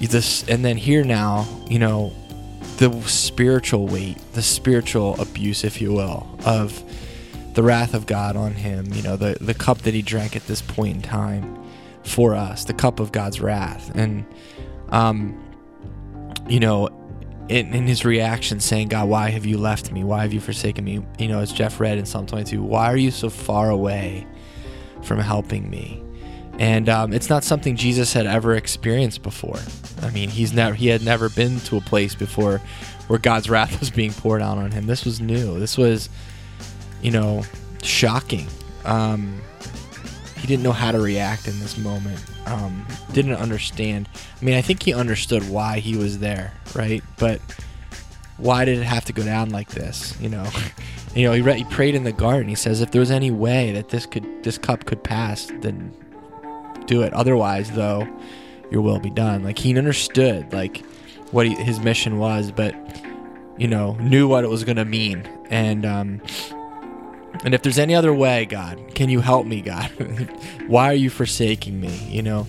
this, 0.00 0.48
and 0.48 0.64
then 0.64 0.76
here 0.76 1.04
now, 1.04 1.46
you 1.68 1.78
know, 1.78 2.12
the 2.76 3.00
spiritual 3.02 3.86
weight, 3.86 4.18
the 4.34 4.42
spiritual 4.42 5.20
abuse, 5.20 5.64
if 5.64 5.80
you 5.80 5.92
will, 5.92 6.26
of 6.44 6.82
the 7.54 7.62
wrath 7.62 7.94
of 7.94 8.06
God 8.06 8.36
on 8.36 8.52
him. 8.52 8.86
You 8.92 9.02
know, 9.02 9.16
the 9.16 9.36
the 9.40 9.54
cup 9.54 9.78
that 9.78 9.92
he 9.92 10.02
drank 10.02 10.36
at 10.36 10.46
this 10.46 10.62
point 10.62 10.96
in 10.96 11.02
time 11.02 11.58
for 12.04 12.36
us, 12.36 12.64
the 12.64 12.74
cup 12.74 13.00
of 13.00 13.10
God's 13.10 13.40
wrath, 13.40 13.90
and 13.96 14.24
um, 14.90 15.42
you 16.48 16.60
know, 16.60 16.88
in, 17.48 17.72
in, 17.72 17.86
his 17.86 18.04
reaction 18.04 18.58
saying, 18.60 18.88
God, 18.88 19.08
why 19.08 19.30
have 19.30 19.46
you 19.46 19.56
left 19.58 19.92
me? 19.92 20.02
Why 20.04 20.22
have 20.22 20.32
you 20.32 20.40
forsaken 20.40 20.84
me? 20.84 21.04
You 21.18 21.28
know, 21.28 21.40
as 21.40 21.52
Geoff 21.52 21.78
read 21.78 21.98
in 21.98 22.06
Psalm 22.06 22.26
22, 22.26 22.62
why 22.62 22.86
are 22.86 22.96
you 22.96 23.10
so 23.10 23.30
far 23.30 23.70
away? 23.70 24.26
from 25.06 25.20
helping 25.20 25.70
me. 25.70 26.02
and 26.58 26.88
um, 26.88 27.12
it's 27.12 27.28
not 27.28 27.44
something 27.44 27.76
Jesus 27.76 28.14
had 28.14 28.26
ever 28.26 28.54
experienced 28.54 29.22
before. 29.22 29.60
I 30.02 30.10
mean, 30.10 30.30
he's 30.30 30.52
never 30.52 30.74
he 30.74 30.88
had 30.88 31.02
never 31.02 31.28
been 31.28 31.60
to 31.60 31.76
a 31.76 31.80
place 31.82 32.14
before 32.14 32.58
where 33.08 33.18
God's 33.18 33.48
wrath 33.50 33.78
was 33.80 33.90
being 33.90 34.12
poured 34.12 34.42
out 34.42 34.58
on 34.58 34.70
him. 34.70 34.86
This 34.86 35.04
was 35.04 35.20
new. 35.20 35.60
This 35.60 35.76
was, 35.76 36.08
you 37.02 37.10
know, 37.10 37.44
shocking. 37.82 38.46
Um, 38.84 39.40
he 40.36 40.46
didn't 40.46 40.62
know 40.62 40.72
how 40.72 40.92
to 40.92 41.00
react 41.00 41.48
in 41.48 41.58
this 41.60 41.78
moment. 41.78 42.22
Um, 42.46 42.86
didn't 43.12 43.34
understand. 43.34 44.08
I 44.40 44.44
mean, 44.44 44.54
I 44.54 44.60
think 44.60 44.82
he 44.82 44.92
understood 44.92 45.48
why 45.48 45.78
he 45.78 45.96
was 45.96 46.18
there, 46.18 46.52
right? 46.74 47.02
But 47.18 47.40
why 48.36 48.64
did 48.64 48.78
it 48.78 48.84
have 48.84 49.04
to 49.06 49.12
go 49.12 49.24
down 49.24 49.50
like 49.50 49.70
this? 49.70 50.18
You 50.20 50.28
know, 50.28 50.46
you 51.14 51.24
know. 51.24 51.32
He, 51.32 51.40
re- 51.40 51.58
he 51.58 51.64
prayed 51.64 51.94
in 51.94 52.04
the 52.04 52.12
garden. 52.12 52.48
He 52.48 52.54
says, 52.54 52.80
if 52.80 52.90
there 52.90 53.00
was 53.00 53.10
any 53.10 53.30
way 53.30 53.72
that 53.72 53.88
this 53.88 54.06
could, 54.06 54.42
this 54.42 54.58
cup 54.58 54.84
could 54.84 55.02
pass, 55.02 55.50
then 55.60 55.92
do 56.86 57.02
it. 57.02 57.12
Otherwise, 57.14 57.70
though, 57.72 58.06
your 58.70 58.82
will 58.82 59.00
be 59.00 59.10
done. 59.10 59.42
Like 59.42 59.58
he 59.58 59.76
understood 59.76 60.52
like 60.52 60.84
what 61.30 61.46
he, 61.46 61.54
his 61.54 61.80
mission 61.80 62.18
was, 62.18 62.50
but 62.50 62.74
you 63.58 63.68
know, 63.68 63.94
knew 63.94 64.28
what 64.28 64.44
it 64.44 64.48
was 64.48 64.64
going 64.64 64.76
to 64.76 64.84
mean. 64.84 65.26
And 65.50 65.86
um, 65.86 66.20
and 67.44 67.54
if 67.54 67.62
there's 67.62 67.78
any 67.78 67.94
other 67.94 68.12
way, 68.12 68.44
God, 68.44 68.94
can 68.94 69.08
you 69.08 69.20
help 69.20 69.46
me, 69.46 69.60
God? 69.60 69.90
Why 70.66 70.90
are 70.90 70.94
you 70.94 71.10
forsaking 71.10 71.80
me? 71.80 71.94
You 72.08 72.22
know, 72.22 72.46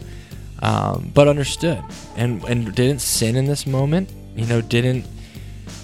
um, 0.59 1.11
but 1.13 1.27
understood 1.27 1.83
and 2.15 2.43
and 2.45 2.73
didn't 2.73 2.99
sin 2.99 3.35
in 3.35 3.45
this 3.45 3.65
moment. 3.65 4.09
You 4.35 4.45
know, 4.45 4.61
didn't 4.61 5.05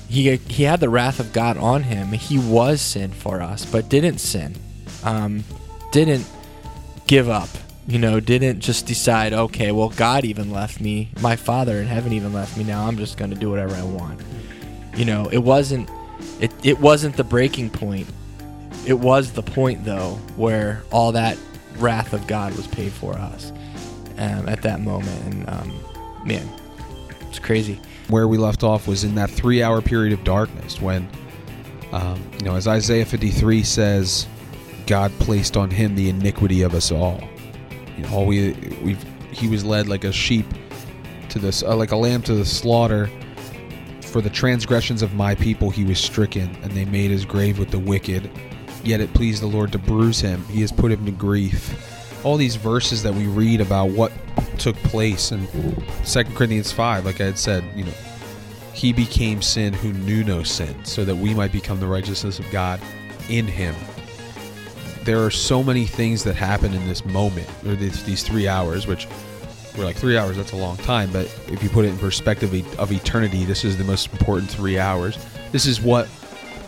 he? 0.09 0.37
He 0.37 0.63
had 0.63 0.79
the 0.79 0.89
wrath 0.89 1.19
of 1.19 1.33
God 1.33 1.57
on 1.57 1.83
him. 1.83 2.09
He 2.09 2.37
was 2.37 2.81
sin 2.81 3.11
for 3.11 3.41
us, 3.41 3.65
but 3.65 3.89
didn't 3.89 4.19
sin. 4.19 4.55
Um, 5.03 5.43
didn't 5.91 6.25
give 7.07 7.29
up. 7.29 7.49
You 7.87 7.99
know, 7.99 8.19
didn't 8.19 8.61
just 8.61 8.85
decide, 8.85 9.33
okay, 9.33 9.73
well, 9.73 9.89
God 9.89 10.23
even 10.23 10.51
left 10.51 10.79
me. 10.79 11.09
My 11.19 11.35
Father 11.35 11.81
in 11.81 11.87
heaven 11.87 12.13
even 12.13 12.31
left 12.31 12.57
me. 12.57 12.63
Now 12.63 12.87
I'm 12.87 12.97
just 12.97 13.17
going 13.17 13.31
to 13.31 13.35
do 13.35 13.49
whatever 13.49 13.75
I 13.75 13.83
want. 13.83 14.21
You 14.95 15.05
know, 15.05 15.27
it 15.29 15.39
wasn't. 15.39 15.89
It, 16.39 16.53
it 16.63 16.79
wasn't 16.79 17.17
the 17.17 17.23
breaking 17.23 17.69
point 17.69 18.07
it 18.85 18.99
was 18.99 19.31
the 19.31 19.43
point 19.43 19.85
though 19.85 20.15
where 20.35 20.83
all 20.91 21.11
that 21.13 21.37
wrath 21.77 22.13
of 22.13 22.27
God 22.27 22.55
was 22.55 22.67
paid 22.67 22.91
for 22.91 23.13
us 23.17 23.51
um, 24.17 24.47
at 24.47 24.61
that 24.61 24.81
moment, 24.81 25.23
and 25.25 25.49
um, 25.49 25.73
man, 26.25 26.47
it's 27.21 27.39
crazy. 27.39 27.79
Where 28.09 28.27
we 28.27 28.37
left 28.37 28.63
off 28.63 28.87
was 28.87 29.03
in 29.03 29.15
that 29.15 29.29
three-hour 29.29 29.81
period 29.81 30.13
of 30.13 30.23
darkness 30.23 30.79
when, 30.81 31.07
um, 31.91 32.21
you 32.37 32.45
know, 32.45 32.55
as 32.55 32.67
Isaiah 32.67 33.05
53 33.05 33.63
says, 33.63 34.27
God 34.85 35.11
placed 35.19 35.57
on 35.57 35.69
him 35.69 35.95
the 35.95 36.09
iniquity 36.09 36.61
of 36.61 36.73
us 36.73 36.91
all. 36.91 37.23
You 37.97 38.03
know, 38.03 38.13
all 38.13 38.25
we 38.25 38.51
we 38.83 38.97
he 39.31 39.47
was 39.47 39.63
led 39.63 39.87
like 39.87 40.03
a 40.03 40.11
sheep 40.11 40.45
to 41.29 41.39
this, 41.39 41.63
uh, 41.63 41.75
like 41.75 41.91
a 41.91 41.95
lamb 41.95 42.21
to 42.23 42.35
the 42.35 42.45
slaughter. 42.45 43.09
For 44.01 44.21
the 44.21 44.29
transgressions 44.29 45.01
of 45.01 45.15
my 45.15 45.33
people 45.33 45.71
he 45.71 45.83
was 45.83 45.97
stricken, 45.97 46.55
and 46.61 46.71
they 46.73 46.85
made 46.85 47.09
his 47.09 47.25
grave 47.25 47.57
with 47.57 47.71
the 47.71 47.79
wicked. 47.79 48.29
Yet 48.83 48.99
it 48.99 49.13
pleased 49.13 49.41
the 49.41 49.47
Lord 49.47 49.71
to 49.71 49.77
bruise 49.77 50.19
him. 50.19 50.43
He 50.45 50.61
has 50.61 50.71
put 50.71 50.91
him 50.91 51.05
to 51.05 51.11
grief. 51.11 52.23
All 52.25 52.37
these 52.37 52.55
verses 52.55 53.03
that 53.03 53.13
we 53.13 53.27
read 53.27 53.61
about 53.61 53.89
what 53.91 54.11
took 54.57 54.75
place 54.77 55.31
in 55.31 55.47
2 56.05 56.23
Corinthians 56.35 56.71
5, 56.71 57.05
like 57.05 57.21
I 57.21 57.25
had 57.25 57.39
said, 57.39 57.63
you 57.75 57.85
know, 57.85 57.93
he 58.73 58.91
became 58.91 59.41
sin 59.41 59.73
who 59.73 59.93
knew 59.93 60.23
no 60.23 60.43
sin, 60.43 60.83
so 60.83 61.05
that 61.05 61.15
we 61.15 61.33
might 61.33 61.51
become 61.51 61.79
the 61.79 61.87
righteousness 61.87 62.39
of 62.39 62.49
God 62.51 62.79
in 63.29 63.45
him. 63.45 63.75
There 65.03 65.23
are 65.23 65.31
so 65.31 65.63
many 65.63 65.85
things 65.85 66.23
that 66.23 66.35
happen 66.35 66.73
in 66.73 66.87
this 66.87 67.05
moment, 67.05 67.47
or 67.65 67.75
these, 67.75 68.03
these 68.03 68.23
three 68.23 68.47
hours, 68.47 68.87
which 68.87 69.07
we're 69.77 69.85
like 69.85 69.95
three 69.95 70.17
hours, 70.17 70.37
that's 70.37 70.51
a 70.51 70.57
long 70.57 70.77
time, 70.77 71.11
but 71.11 71.25
if 71.47 71.63
you 71.63 71.69
put 71.69 71.85
it 71.85 71.89
in 71.89 71.97
perspective 71.97 72.53
of 72.79 72.91
eternity, 72.91 73.43
this 73.43 73.63
is 73.63 73.77
the 73.77 73.83
most 73.83 74.11
important 74.11 74.49
three 74.49 74.79
hours. 74.79 75.17
This 75.51 75.65
is 75.65 75.81
what 75.81 76.07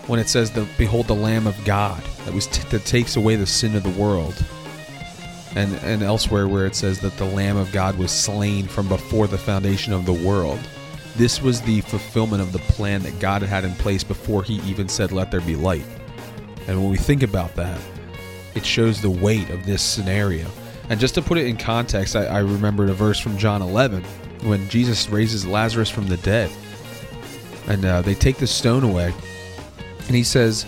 when 0.08 0.20
it 0.20 0.30
says, 0.30 0.52
the, 0.52 0.68
"Behold, 0.78 1.08
the 1.08 1.16
Lamb 1.16 1.48
of 1.48 1.56
God 1.66 2.02
that 2.26 2.34
was 2.34 2.48
t- 2.48 2.68
that 2.70 2.86
takes 2.86 3.16
away 3.16 3.36
the 3.36 3.46
sin 3.46 3.76
of 3.76 3.84
the 3.84 3.90
world," 3.90 4.36
and 5.56 5.74
and 5.84 6.04
elsewhere 6.04 6.48
where 6.48 6.66
it 6.66 6.76
says 6.76 7.00
that 7.00 7.18
the 7.18 7.26
Lamb 7.26 7.58
of 7.58 7.72
God 7.72 7.98
was 7.98 8.12
slain 8.12 8.68
from 8.68 8.88
before 8.88 9.28
the 9.28 9.38
foundation 9.38 9.94
of 9.94 10.06
the 10.06 10.14
world. 10.14 10.60
This 11.16 11.42
was 11.42 11.62
the 11.62 11.82
fulfillment 11.82 12.42
of 12.42 12.52
the 12.52 12.60
plan 12.60 13.02
that 13.04 13.20
God 13.20 13.42
had 13.42 13.50
had 13.50 13.66
in 13.66 13.76
place 13.76 14.04
before 14.04 14.44
He 14.44 14.56
even 14.70 14.90
said, 14.90 15.12
"Let 15.12 15.32
there 15.32 15.42
be 15.42 15.56
light." 15.56 15.86
And 16.68 16.82
when 16.82 16.90
we 16.90 16.98
think 16.98 17.24
about 17.24 17.56
that, 17.56 17.80
it 18.54 18.66
shows 18.66 19.02
the 19.02 19.10
weight 19.10 19.50
of 19.50 19.66
this 19.66 19.82
scenario. 19.82 20.48
And 20.90 21.00
just 21.00 21.16
to 21.16 21.22
put 21.22 21.38
it 21.38 21.48
in 21.48 21.58
context, 21.58 22.16
I, 22.16 22.26
I 22.26 22.40
remembered 22.40 22.90
a 22.90 22.94
verse 22.94 23.20
from 23.20 23.38
John 23.38 23.62
11 23.62 24.04
when 24.44 24.68
Jesus 24.70 25.10
raises 25.10 25.46
Lazarus 25.46 25.90
from 25.90 26.08
the 26.08 26.18
dead, 26.18 26.52
and 27.68 27.84
uh, 27.86 28.02
they 28.02 28.14
take 28.14 28.38
the 28.38 28.48
stone 28.48 28.84
away 28.84 29.14
and 30.08 30.16
he 30.16 30.24
says, 30.24 30.66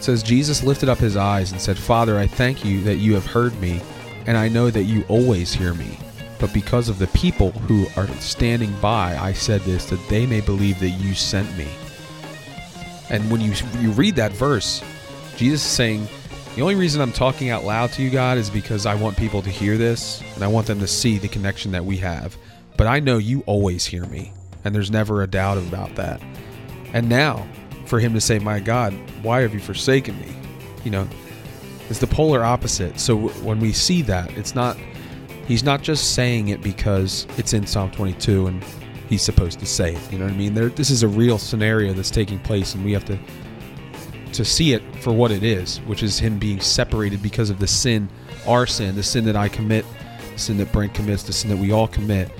says, 0.00 0.22
Jesus 0.22 0.62
lifted 0.62 0.88
up 0.88 0.98
his 0.98 1.16
eyes 1.16 1.52
and 1.52 1.60
said, 1.60 1.78
Father, 1.78 2.18
I 2.18 2.26
thank 2.26 2.64
you 2.64 2.80
that 2.82 2.96
you 2.96 3.14
have 3.14 3.26
heard 3.26 3.58
me, 3.60 3.80
and 4.26 4.36
I 4.36 4.48
know 4.48 4.70
that 4.70 4.84
you 4.84 5.04
always 5.08 5.52
hear 5.52 5.74
me. 5.74 5.98
But 6.38 6.52
because 6.52 6.88
of 6.88 6.98
the 6.98 7.06
people 7.08 7.50
who 7.50 7.86
are 7.96 8.08
standing 8.20 8.72
by, 8.80 9.16
I 9.16 9.32
said 9.32 9.62
this, 9.62 9.86
that 9.86 10.08
they 10.08 10.26
may 10.26 10.40
believe 10.40 10.78
that 10.80 10.90
you 10.90 11.14
sent 11.14 11.56
me. 11.56 11.68
And 13.08 13.30
when 13.30 13.40
you, 13.40 13.54
you 13.78 13.90
read 13.92 14.16
that 14.16 14.32
verse, 14.32 14.82
Jesus 15.36 15.64
is 15.64 15.70
saying, 15.70 16.08
the 16.54 16.62
only 16.62 16.74
reason 16.74 17.00
I'm 17.00 17.12
talking 17.12 17.50
out 17.50 17.64
loud 17.64 17.92
to 17.92 18.02
you, 18.02 18.10
God, 18.10 18.38
is 18.38 18.48
because 18.48 18.86
I 18.86 18.94
want 18.94 19.16
people 19.16 19.42
to 19.42 19.50
hear 19.50 19.76
this, 19.76 20.22
and 20.34 20.42
I 20.42 20.48
want 20.48 20.66
them 20.66 20.80
to 20.80 20.86
see 20.86 21.18
the 21.18 21.28
connection 21.28 21.72
that 21.72 21.84
we 21.84 21.98
have. 21.98 22.36
But 22.76 22.86
I 22.86 23.00
know 23.00 23.18
you 23.18 23.42
always 23.46 23.86
hear 23.86 24.06
me, 24.06 24.32
and 24.64 24.74
there's 24.74 24.90
never 24.90 25.22
a 25.22 25.26
doubt 25.26 25.58
about 25.58 25.94
that. 25.96 26.20
And 26.92 27.08
now, 27.08 27.46
for 27.86 28.00
him 28.00 28.12
to 28.14 28.20
say, 28.20 28.38
My 28.38 28.60
God, 28.60 28.92
why 29.22 29.40
have 29.40 29.54
you 29.54 29.60
forsaken 29.60 30.18
me? 30.20 30.34
You 30.84 30.90
know, 30.90 31.08
it's 31.88 32.00
the 32.00 32.06
polar 32.06 32.44
opposite. 32.44 32.98
So 32.98 33.28
when 33.28 33.60
we 33.60 33.72
see 33.72 34.02
that, 34.02 34.36
it's 34.36 34.54
not, 34.54 34.76
he's 35.46 35.64
not 35.64 35.82
just 35.82 36.14
saying 36.14 36.48
it 36.48 36.62
because 36.62 37.26
it's 37.36 37.52
in 37.52 37.66
Psalm 37.66 37.90
22 37.90 38.48
and 38.48 38.64
he's 39.08 39.22
supposed 39.22 39.58
to 39.60 39.66
say 39.66 39.94
it. 39.94 40.12
You 40.12 40.18
know 40.18 40.24
what 40.24 40.34
I 40.34 40.36
mean? 40.36 40.54
There, 40.54 40.68
this 40.68 40.90
is 40.90 41.02
a 41.02 41.08
real 41.08 41.38
scenario 41.38 41.92
that's 41.92 42.10
taking 42.10 42.38
place, 42.40 42.74
and 42.74 42.84
we 42.84 42.92
have 42.92 43.04
to 43.06 43.18
to 44.32 44.44
see 44.44 44.74
it 44.74 44.82
for 44.96 45.12
what 45.12 45.30
it 45.30 45.42
is, 45.42 45.78
which 45.86 46.02
is 46.02 46.18
him 46.18 46.38
being 46.38 46.60
separated 46.60 47.22
because 47.22 47.48
of 47.48 47.58
the 47.58 47.66
sin, 47.66 48.08
our 48.46 48.66
sin, 48.66 48.94
the 48.94 49.02
sin 49.02 49.24
that 49.24 49.36
I 49.36 49.48
commit, 49.48 49.86
the 50.32 50.38
sin 50.38 50.58
that 50.58 50.70
Brent 50.72 50.92
commits, 50.92 51.22
the 51.22 51.32
sin 51.32 51.48
that 51.50 51.56
we 51.56 51.72
all 51.72 51.88
commit. 51.88 52.30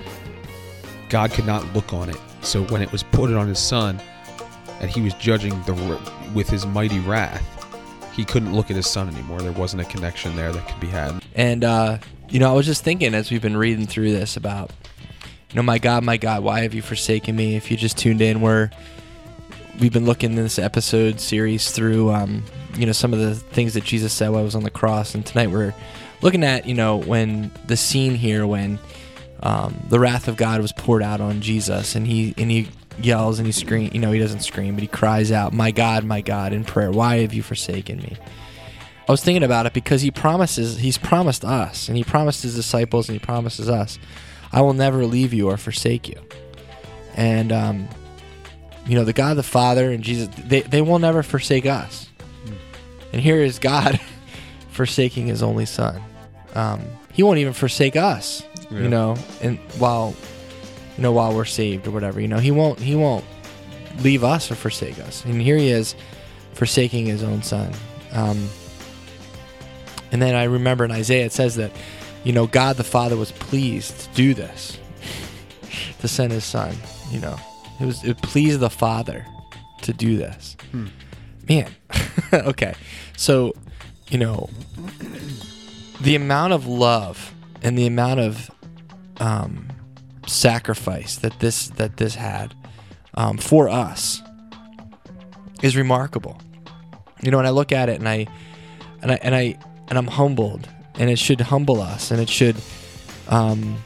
God 1.09 1.31
could 1.31 1.47
not 1.47 1.65
look 1.75 1.95
on 1.95 2.11
it. 2.11 2.19
So 2.43 2.65
when 2.65 2.83
it 2.83 2.93
was 2.93 3.03
put 3.03 3.33
on 3.33 3.49
his 3.49 3.59
son, 3.59 4.01
and 4.81 4.91
he 4.91 5.01
was 5.01 5.15
judging 5.15 5.61
the 5.63 6.01
with 6.35 6.49
his 6.49 6.67
mighty 6.67 6.99
wrath, 7.01 7.43
he 8.15 8.25
couldn't 8.25 8.55
look 8.55 8.71
at 8.71 8.77
his 8.77 8.87
son 8.87 9.09
anymore. 9.09 9.41
There 9.41 9.53
wasn't 9.53 9.83
a 9.83 9.85
connection 9.85 10.35
there 10.37 10.53
that 10.53 10.69
could 10.69 10.81
be 10.81 10.87
had. 10.87 11.23
And 11.35 11.65
uh, 11.65 11.99
you 12.29 12.41
know, 12.41 12.51
I 12.51 12.55
was 12.55 12.67
just 12.67 12.85
thinking 12.85 13.15
as 13.15 13.31
we've 13.31 13.43
been 13.43 13.57
reading 13.57 13.87
through 13.87 14.13
this 14.13 14.37
about, 14.37 14.71
you 15.51 15.57
know, 15.57 15.63
my 15.63 15.79
God, 15.79 16.05
my 16.05 16.17
God, 16.17 16.43
why 16.43 16.61
have 16.61 16.75
you 16.75 16.83
forsaken 16.83 17.37
me? 17.37 17.57
If 17.57 17.71
you 17.71 17.77
just 17.77 17.99
tuned 17.99 18.21
in, 18.21 18.41
we're 18.41 18.71
we've 19.81 19.93
been 19.93 20.07
looking 20.07 20.35
this 20.35 20.59
episode 20.59 21.21
series 21.21 21.71
through, 21.71 22.11
um, 22.11 22.43
you 22.77 22.87
know, 22.87 22.93
some 22.93 23.13
of 23.13 23.21
the 23.21 23.35
things 23.35 23.75
that 23.75 23.85
Jesus 23.85 24.13
said 24.13 24.31
while 24.31 24.41
he 24.41 24.45
was 24.45 24.55
on 24.55 24.63
the 24.63 24.71
cross, 24.71 25.15
and 25.15 25.25
tonight 25.25 25.51
we're 25.51 25.75
looking 26.23 26.45
at, 26.45 26.67
you 26.67 26.75
know, 26.75 26.97
when 26.97 27.51
the 27.67 27.77
scene 27.77 28.15
here 28.15 28.47
when 28.47 28.79
um, 29.43 29.77
the 29.91 30.01
wrath 30.01 30.29
of 30.29 30.37
God 30.37 30.61
was 30.61 30.73
poured 30.73 31.03
out 31.03 31.21
on 31.21 31.41
Jesus, 31.41 31.95
and 31.95 32.07
he 32.07 32.35
and 32.39 32.51
he 32.51 32.69
yells 33.01 33.39
and 33.39 33.47
he 33.47 33.53
screams. 33.53 33.95
You 33.95 34.01
know, 34.01 34.13
he 34.13 34.19
doesn't 34.19 34.41
scream, 34.41 34.75
but 34.75 34.83
he 34.83 34.89
cries 34.89 35.33
out, 35.33 35.53
"My 35.53 35.71
God, 35.71 36.05
my 36.05 36.21
God!" 36.21 36.53
in 36.53 36.65
prayer. 36.65 36.91
Why 36.91 37.19
have 37.19 37.33
you 37.35 37.43
forsaken 37.43 37.99
me? 37.99 38.17
I 39.09 39.13
was 39.13 39.23
thinking 39.23 39.45
about 39.45 39.67
it 39.67 39.73
because 39.73 40.03
he 40.03 40.11
promises. 40.11 40.79
He's 40.79 40.99
promised 40.99 41.45
us, 41.45 41.89
and 41.89 41.97
he 41.97 42.05
promised 42.05 42.43
his 42.43 42.55
disciples, 42.55 43.09
and 43.09 43.19
he 43.19 43.25
promises 43.25 43.69
us, 43.69 43.99
"I 44.53 44.61
will 44.63 44.75
never 44.75 45.07
leave 45.07 45.33
you 45.33 45.49
or 45.49 45.57
forsake 45.57 46.09
you." 46.09 46.21
And 47.15 47.53
um, 47.53 47.89
you 48.87 48.95
know, 48.95 49.05
the 49.05 49.13
God 49.13 49.37
the 49.37 49.43
Father 49.43 49.91
and 49.91 50.03
Jesus, 50.03 50.29
they 50.37 50.63
they 50.63 50.83
will 50.83 50.99
never 50.99 51.23
forsake 51.23 51.67
us. 51.67 52.09
And 53.13 53.21
here 53.23 53.39
is 53.39 53.59
God 53.59 54.01
forsaking 54.71 55.27
His 55.27 55.43
only 55.43 55.67
Son. 55.67 56.03
Um, 56.55 56.83
he 57.13 57.23
won't 57.23 57.39
even 57.39 57.53
forsake 57.53 57.97
us. 57.97 58.43
Yeah. 58.71 58.81
You 58.81 58.89
know, 58.89 59.17
and 59.43 59.59
while 59.79 60.15
you 60.97 61.03
know 61.03 61.13
while 61.13 61.35
we're 61.35 61.45
saved 61.45 61.87
or 61.87 61.91
whatever, 61.91 62.21
you 62.21 62.29
know, 62.29 62.39
He 62.39 62.51
won't 62.51 62.79
He 62.79 62.95
won't 62.95 63.25
leave 64.01 64.25
us 64.25 64.51
or 64.51 64.55
forsake 64.55 64.99
us. 65.01 65.25
And 65.25 65.41
here 65.41 65.57
He 65.57 65.71
is 65.71 65.95
forsaking 66.53 67.07
His 67.07 67.23
own 67.23 67.43
Son. 67.43 67.73
Um, 68.13 68.49
and 70.13 70.23
then 70.23 70.35
I 70.35 70.45
remember 70.45 70.85
in 70.85 70.91
Isaiah 70.91 71.27
it 71.27 71.33
says 71.33 71.57
that, 71.57 71.73
you 72.25 72.33
know, 72.33 72.47
God 72.47 72.77
the 72.77 72.85
Father 72.85 73.17
was 73.17 73.33
pleased 73.33 73.99
to 74.01 74.15
do 74.15 74.35
this, 74.35 74.79
to 76.01 76.09
send 76.09 76.33
His 76.33 76.45
Son. 76.45 76.75
You 77.11 77.21
know, 77.21 77.37
it 77.81 77.85
was 77.85 78.05
it 78.05 78.17
pleased 78.23 78.61
the 78.61 78.71
Father 78.71 79.27
to 79.83 79.93
do 79.93 80.17
this. 80.17 80.57
Man, 81.49 81.71
okay, 82.33 82.75
so 83.17 83.55
you 84.09 84.19
know, 84.19 84.49
the 86.01 86.15
amount 86.17 86.53
of 86.53 86.67
love 86.67 87.35
and 87.63 87.77
the 87.77 87.87
amount 87.87 88.21
of 88.21 88.51
um, 89.19 89.69
sacrifice 90.27 91.17
that 91.17 91.39
this 91.41 91.69
that 91.69 91.97
this 91.97 92.15
had 92.15 92.55
um, 93.15 93.39
for 93.39 93.69
us 93.69 94.23
is 95.63 95.77
remarkable. 95.77 96.41
You 97.23 97.31
know, 97.31 97.39
when 97.39 97.47
I 97.47 97.51
look 97.51 97.73
at 97.73 97.89
it 97.89 97.99
and 97.99 98.09
I 98.09 98.27
and 99.03 99.13
I 99.13 99.15
and 99.23 99.35
I 99.35 99.59
and 99.89 99.99
I'm 99.99 100.07
humbled, 100.07 100.69
and 100.99 101.11
it 101.11 101.19
should 101.19 101.41
humble 101.41 101.81
us, 101.81 102.11
and 102.11 102.21
it 102.21 102.29
should 102.29 102.57
um, 103.29 103.77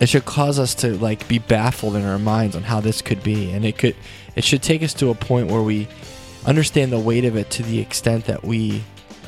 it 0.00 0.08
should 0.08 0.24
cause 0.24 0.58
us 0.58 0.74
to 0.76 0.96
like 0.98 1.26
be 1.28 1.38
baffled 1.38 1.96
in 1.96 2.04
our 2.04 2.18
minds 2.18 2.54
on 2.54 2.62
how 2.62 2.80
this 2.80 3.02
could 3.02 3.22
be, 3.22 3.50
and 3.50 3.64
it 3.64 3.78
could 3.78 3.96
it 4.34 4.44
should 4.44 4.62
take 4.62 4.82
us 4.82 4.94
to 4.94 5.10
a 5.10 5.14
point 5.14 5.50
where 5.50 5.62
we 5.62 5.88
understand 6.46 6.92
the 6.92 6.98
weight 6.98 7.24
of 7.24 7.36
it 7.36 7.50
to 7.50 7.62
the 7.62 7.80
extent 7.80 8.26
that 8.26 8.44
we 8.44 8.84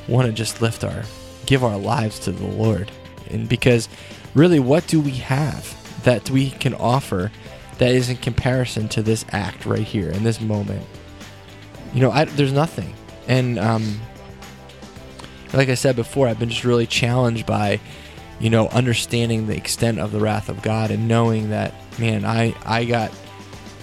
want 0.07 0.27
to 0.27 0.33
just 0.33 0.63
lift 0.63 0.85
our 0.85 1.03
give 1.47 1.65
our 1.65 1.79
lives 1.79 2.19
to 2.21 2.33
the 2.33 2.47
Lord, 2.47 2.91
and 3.31 3.49
because 3.49 3.89
really, 4.35 4.61
what 4.61 4.87
do 4.87 5.01
we 5.01 5.13
have 5.13 5.78
that 6.05 6.31
we 6.31 6.51
can 6.51 6.75
offer 6.75 7.31
that 7.79 7.91
is 7.91 8.09
in 8.09 8.17
comparison 8.17 8.89
to 8.89 9.03
this 9.03 9.25
act 9.31 9.67
right 9.67 9.83
here 9.87 10.11
in 10.11 10.25
this 10.25 10.41
moment? 10.41 10.85
You 11.95 12.01
know, 12.01 12.11
I, 12.11 12.25
there's 12.25 12.53
nothing, 12.53 12.95
and 13.27 13.59
um, 13.59 14.01
like 15.53 15.69
I 15.69 15.75
said 15.75 15.97
before, 15.97 16.29
I've 16.29 16.39
been 16.39 16.51
just 16.51 16.65
really 16.65 16.87
challenged 16.87 17.47
by, 17.47 17.81
you 18.39 18.51
know, 18.51 18.69
understanding 18.69 19.47
the 19.47 19.57
extent 19.57 19.99
of 19.99 20.13
the 20.13 20.21
wrath 20.21 20.49
of 20.49 20.61
God 20.63 20.91
and 20.91 21.09
knowing 21.09 21.51
that, 21.51 21.75
man, 21.99 22.25
I 22.25 22.55
I 22.65 22.85
got, 22.85 23.13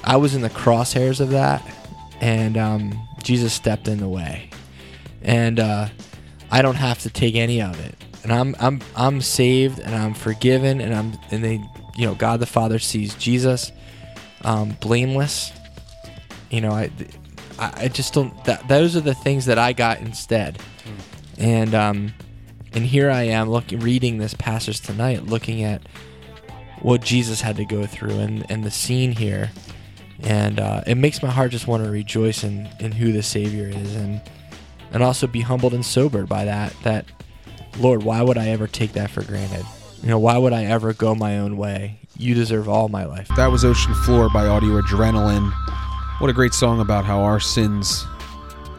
I 0.04 0.18
was 0.18 0.36
in 0.36 0.42
the 0.42 0.50
crosshairs 0.50 1.20
of 1.20 1.32
that, 1.32 1.64
and 2.22 2.58
um, 2.58 3.08
Jesus 3.24 3.54
stepped 3.54 3.88
in 3.88 3.98
the 3.98 4.08
way, 4.08 4.50
and 5.24 5.60
uh, 5.60 5.88
I 6.52 6.62
don't 6.62 6.76
have 6.76 7.00
to 7.00 7.10
take 7.10 7.36
any 7.36 7.62
of 7.62 7.80
it, 7.80 7.96
and 8.24 8.32
I'm 8.32 8.56
I'm 8.60 8.82
I'm 8.96 9.22
saved 9.22 9.80
and 9.80 9.96
I'm 9.96 10.14
forgiven, 10.14 10.80
and 10.80 10.94
I'm 10.94 11.14
and 11.32 11.44
they, 11.44 11.64
you 11.96 12.06
know, 12.06 12.16
God 12.16 12.40
the 12.40 12.46
Father 12.46 12.80
sees 12.80 13.16
Jesus, 13.16 13.72
um, 14.44 14.78
blameless. 14.82 15.52
You 16.50 16.62
know, 16.62 16.72
I, 16.72 16.92
I 17.60 17.88
just 17.88 18.14
don't. 18.14 18.44
That 18.46 18.68
those 18.68 18.96
are 18.96 19.02
the 19.02 19.14
things 19.14 19.46
that 19.46 19.58
I 19.58 19.74
got 19.74 20.00
instead 20.00 20.60
and 21.38 21.74
um, 21.76 22.14
and 22.74 22.86
here 22.86 23.10
I 23.10 23.24
am 23.24 23.50
looking, 23.50 23.80
reading 23.80 24.18
this 24.18 24.34
passage 24.34 24.82
tonight, 24.82 25.26
looking 25.26 25.64
at 25.64 25.82
what 26.82 27.02
Jesus 27.02 27.42
had 27.42 27.56
to 27.58 27.66
go 27.66 27.86
through 27.86 28.20
and, 28.20 28.46
and 28.50 28.64
the 28.64 28.72
scene 28.72 29.12
here, 29.12 29.52
and 30.22 30.60
uh, 30.60 30.82
it 30.86 30.96
makes 30.96 31.22
my 31.24 31.30
heart 31.30 31.52
just 31.52 31.68
want 31.68 31.84
to 31.84 31.90
rejoice 31.90 32.44
in, 32.44 32.70
in 32.80 32.92
who 32.92 33.12
the 33.12 33.24
Savior 33.24 33.68
is, 33.68 33.96
and 33.96 34.22
and 34.92 35.04
also 35.04 35.28
be 35.28 35.42
humbled 35.42 35.74
and 35.74 35.86
sobered 35.86 36.30
by 36.30 36.46
that. 36.46 36.74
That 36.84 37.06
Lord, 37.80 38.04
why 38.04 38.22
would 38.22 38.38
I 38.38 38.50
ever 38.50 38.68
take 38.68 38.94
that 38.94 39.10
for 39.10 39.24
granted? 39.24 39.66
You 40.06 40.12
know, 40.12 40.20
why 40.20 40.38
would 40.38 40.54
I 40.54 40.66
ever 40.66 40.94
go 40.94 41.16
my 41.16 41.40
own 41.40 41.58
way? 41.58 41.98
You 42.16 42.36
deserve 42.36 42.70
all 42.70 42.90
my 42.90 43.06
life. 43.06 43.28
That 43.36 43.48
was 43.48 43.66
Ocean 43.66 43.96
Floor 43.96 44.30
by 44.30 44.46
Audio 44.46 44.80
Adrenaline. 44.80 45.52
What 46.20 46.30
a 46.30 46.34
great 46.34 46.54
song 46.54 46.80
about 46.80 47.06
how 47.06 47.22
our 47.22 47.40
sins 47.40 48.06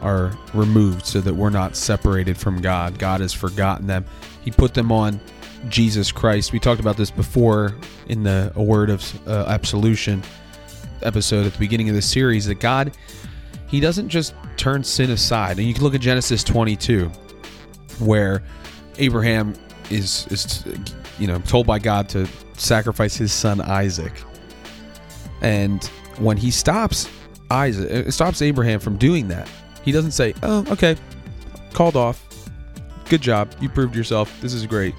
are 0.01 0.31
removed 0.53 1.05
so 1.05 1.19
that 1.19 1.33
we're 1.33 1.49
not 1.49 1.75
separated 1.75 2.37
from 2.37 2.61
God. 2.61 2.97
God 2.97 3.19
has 3.19 3.33
forgotten 3.33 3.87
them. 3.87 4.05
He 4.41 4.51
put 4.51 4.73
them 4.73 4.89
on 4.89 5.19
Jesus 5.67 6.13
Christ. 6.13 6.53
We 6.53 6.59
talked 6.59 6.79
about 6.79 6.95
this 6.95 7.11
before 7.11 7.75
in 8.07 8.23
the 8.23 8.53
A 8.55 8.63
Word 8.63 8.89
of 8.89 9.27
uh, 9.27 9.47
Absolution 9.49 10.23
episode 11.01 11.45
at 11.45 11.51
the 11.51 11.59
beginning 11.59 11.89
of 11.89 11.95
the 11.95 12.01
series 12.01 12.45
that 12.45 12.61
God, 12.61 12.95
He 13.67 13.81
doesn't 13.81 14.07
just 14.07 14.33
turn 14.55 14.81
sin 14.81 15.11
aside. 15.11 15.57
And 15.59 15.67
you 15.67 15.73
can 15.73 15.83
look 15.83 15.93
at 15.93 15.99
Genesis 15.99 16.41
22, 16.45 17.11
where 17.99 18.43
Abraham 18.97 19.55
is, 19.89 20.25
is 20.27 20.63
you 21.19 21.27
know, 21.27 21.39
told 21.39 21.67
by 21.67 21.79
God 21.79 22.09
to 22.09 22.27
sacrifice 22.53 23.15
his 23.15 23.31
son 23.31 23.61
Isaac. 23.61 24.13
And 25.41 25.83
when 26.17 26.37
he 26.37 26.51
stops 26.51 27.09
Isaac, 27.51 28.07
uh, 28.07 28.11
stops 28.11 28.41
Abraham 28.41 28.79
from 28.79 28.97
doing 28.97 29.27
that. 29.29 29.49
He 29.83 29.91
doesn't 29.91 30.11
say, 30.11 30.33
"Oh, 30.43 30.65
okay, 30.71 30.95
called 31.73 31.95
off. 31.95 32.23
Good 33.09 33.21
job. 33.21 33.53
You 33.61 33.69
proved 33.69 33.95
yourself. 33.95 34.35
This 34.41 34.53
is 34.53 34.65
great." 34.65 34.95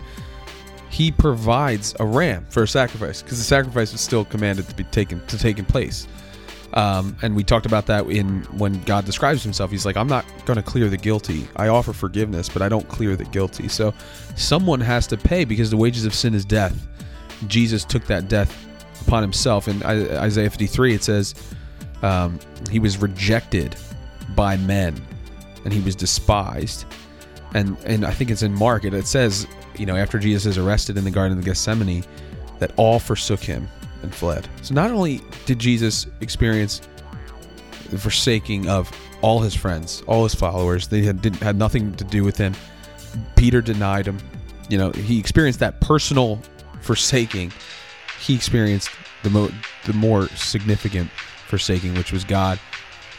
He 0.90 1.12
provides 1.12 1.94
a 2.00 2.06
ram 2.06 2.46
for 2.48 2.62
a 2.62 2.68
sacrifice 2.68 3.20
because 3.22 3.38
the 3.38 3.44
sacrifice 3.44 3.92
was 3.92 4.00
still 4.00 4.24
commanded 4.24 4.68
to 4.68 4.74
be 4.74 4.84
taken 4.84 5.20
to 5.26 5.38
taken 5.38 5.64
place. 5.64 6.06
Um, 6.78 7.16
and 7.22 7.34
we 7.34 7.42
talked 7.42 7.66
about 7.66 7.86
that 7.86 8.06
in 8.06 8.44
when 8.56 8.80
God 8.84 9.04
describes 9.04 9.42
himself. 9.42 9.72
He's 9.72 9.84
like, 9.84 9.96
I'm 9.96 10.06
not 10.06 10.24
going 10.46 10.58
to 10.58 10.62
clear 10.62 10.88
the 10.88 10.96
guilty. 10.96 11.48
I 11.56 11.66
offer 11.66 11.92
forgiveness, 11.92 12.48
but 12.48 12.62
I 12.62 12.68
don't 12.68 12.86
clear 12.86 13.16
the 13.16 13.24
guilty. 13.24 13.66
So 13.66 13.92
someone 14.36 14.80
has 14.80 15.08
to 15.08 15.16
pay 15.16 15.44
because 15.44 15.70
the 15.70 15.76
wages 15.76 16.06
of 16.06 16.14
sin 16.14 16.34
is 16.34 16.44
death. 16.44 16.86
Jesus 17.48 17.84
took 17.84 18.04
that 18.04 18.28
death 18.28 18.56
upon 19.00 19.22
himself. 19.22 19.66
In 19.66 19.82
Isaiah 19.82 20.48
53, 20.48 20.94
it 20.94 21.02
says, 21.02 21.34
um, 22.02 22.38
He 22.70 22.78
was 22.78 22.96
rejected 22.98 23.74
by 24.36 24.56
men 24.58 25.02
and 25.64 25.72
he 25.72 25.80
was 25.80 25.96
despised. 25.96 26.84
And, 27.54 27.76
and 27.86 28.04
I 28.04 28.12
think 28.12 28.30
it's 28.30 28.42
in 28.42 28.54
Mark, 28.54 28.84
it, 28.84 28.94
it 28.94 29.08
says, 29.08 29.48
you 29.76 29.84
know, 29.84 29.96
after 29.96 30.20
Jesus 30.20 30.46
is 30.46 30.58
arrested 30.58 30.96
in 30.96 31.02
the 31.02 31.10
Garden 31.10 31.38
of 31.38 31.44
Gethsemane, 31.44 32.04
that 32.60 32.70
all 32.76 33.00
forsook 33.00 33.40
him 33.40 33.68
and 34.02 34.14
fled. 34.14 34.48
So 34.62 34.74
not 34.74 34.90
only 34.90 35.20
did 35.46 35.58
Jesus 35.58 36.06
experience 36.20 36.80
the 37.90 37.98
forsaking 37.98 38.68
of 38.68 38.90
all 39.22 39.40
his 39.40 39.54
friends, 39.54 40.02
all 40.06 40.22
his 40.24 40.34
followers, 40.34 40.88
they 40.88 41.02
had 41.02 41.20
didn't 41.20 41.42
had 41.42 41.56
nothing 41.56 41.94
to 41.94 42.04
do 42.04 42.24
with 42.24 42.36
him. 42.36 42.54
Peter 43.36 43.60
denied 43.60 44.06
him. 44.06 44.18
You 44.68 44.78
know, 44.78 44.90
he 44.92 45.18
experienced 45.18 45.60
that 45.60 45.80
personal 45.80 46.40
forsaking. 46.80 47.52
He 48.20 48.34
experienced 48.34 48.90
the 49.22 49.30
mo- 49.30 49.50
the 49.86 49.92
more 49.94 50.28
significant 50.28 51.10
forsaking, 51.10 51.94
which 51.94 52.12
was 52.12 52.24
God 52.24 52.60